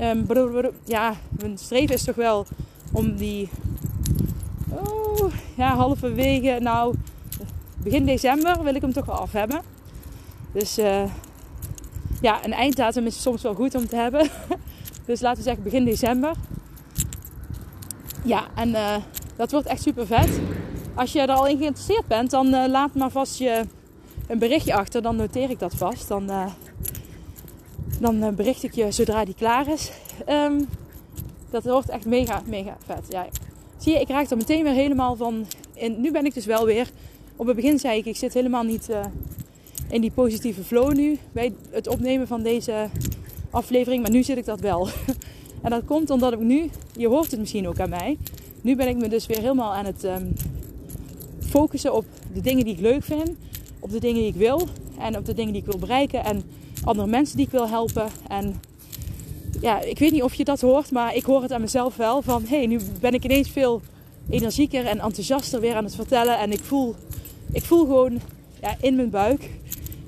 [0.00, 0.26] Um,
[0.84, 2.46] ja, mijn streven is toch wel
[2.92, 3.48] om die
[4.68, 6.94] oh, ja, halverwege, nou
[7.82, 9.60] begin december wil ik hem toch wel af hebben.
[10.52, 11.02] Dus uh,
[12.20, 14.28] ja, een einddatum is soms wel goed om te hebben.
[15.06, 16.32] dus laten we zeggen begin december.
[18.24, 18.96] Ja, en uh,
[19.36, 20.40] dat wordt echt super vet.
[20.96, 23.64] Als je er al in geïnteresseerd bent, dan uh, laat maar vast je
[24.26, 25.02] een berichtje achter.
[25.02, 26.08] Dan noteer ik dat vast.
[26.08, 26.30] Dan
[28.00, 29.90] dan eh, bericht ik je zodra die klaar is.
[30.26, 30.62] Ehm,
[31.50, 33.06] dat wordt echt mega, mega vet.
[33.08, 33.26] Ja.
[33.76, 35.46] Zie je, ik raak er meteen weer helemaal van.
[35.74, 36.90] En nu ben ik dus wel weer.
[37.36, 38.88] Op het begin zei ik, ik zit helemaal niet
[39.88, 41.18] in die positieve flow nu.
[41.32, 42.88] Bij het opnemen van deze
[43.50, 44.02] aflevering.
[44.02, 44.88] Maar nu zit ik dat wel.
[45.62, 48.18] en dat komt omdat ik nu, je hoort het misschien ook aan mij.
[48.60, 50.32] Nu ben ik me dus weer helemaal aan het um,
[51.56, 53.30] focussen op de dingen die ik leuk vind.
[53.80, 54.68] Op de dingen die ik wil.
[54.98, 56.24] En op de dingen die ik wil bereiken.
[56.24, 56.42] En
[56.84, 58.08] andere mensen die ik wil helpen.
[58.28, 58.60] En
[59.60, 62.22] ja, ik weet niet of je dat hoort, maar ik hoor het aan mezelf wel.
[62.22, 63.80] Van hé, hey, nu ben ik ineens veel
[64.30, 66.38] energieker en enthousiaster weer aan het vertellen.
[66.38, 66.94] En ik voel,
[67.52, 68.20] ik voel gewoon
[68.60, 69.50] ja, in mijn buik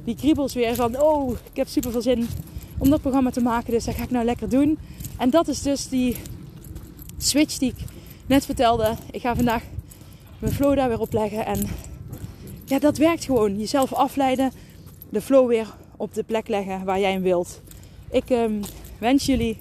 [0.04, 2.28] die kriebels weer van oh, ik heb super veel zin
[2.78, 3.72] om dat programma te maken.
[3.72, 4.78] Dus dat ga ik nou lekker doen.
[5.18, 6.16] En dat is dus die
[7.18, 7.84] switch die ik
[8.26, 8.94] net vertelde.
[9.10, 9.62] Ik ga vandaag
[10.38, 11.46] mijn flow daar weer opleggen.
[11.46, 11.66] En
[12.64, 13.58] ja, dat werkt gewoon.
[13.58, 14.52] Jezelf afleiden,
[15.08, 17.60] de flow weer op de plek leggen waar jij hem wilt.
[18.10, 18.60] Ik um,
[18.98, 19.58] wens jullie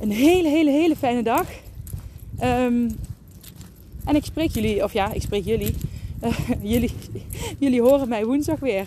[0.00, 1.46] een hele, hele, hele fijne dag.
[2.38, 2.90] Ehm,
[4.04, 5.74] en ik spreek jullie, of ja, ik spreek jullie.
[6.62, 6.92] jullie,
[7.58, 8.86] jullie horen mij woensdag weer.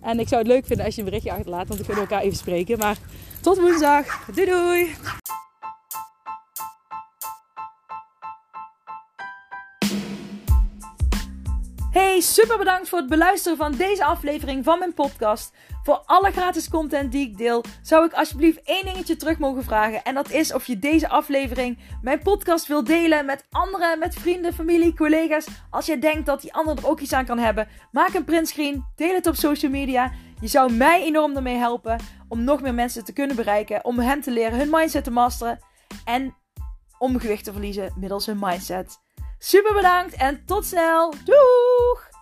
[0.00, 2.22] En ik zou het leuk vinden als je een berichtje achterlaat, want we kunnen elkaar
[2.22, 2.78] even spreken.
[2.78, 2.98] Maar
[3.40, 4.24] tot woensdag.
[4.34, 4.88] Doei doei!
[11.96, 15.52] Hey, super bedankt voor het beluisteren van deze aflevering van mijn podcast.
[15.82, 20.02] Voor alle gratis content die ik deel, zou ik alsjeblieft één dingetje terug mogen vragen.
[20.02, 24.52] En dat is of je deze aflevering, mijn podcast, wil delen met anderen, met vrienden,
[24.52, 25.46] familie, collega's.
[25.70, 28.84] Als je denkt dat die ander er ook iets aan kan hebben, maak een printscreen,
[28.96, 30.12] deel het op social media.
[30.40, 34.20] Je zou mij enorm ermee helpen om nog meer mensen te kunnen bereiken, om hen
[34.20, 35.58] te leren hun mindset te masteren
[36.04, 36.34] en
[36.98, 39.04] om gewicht te verliezen middels hun mindset.
[39.38, 41.14] Super bedankt en tot snel.
[41.24, 42.15] Doeg!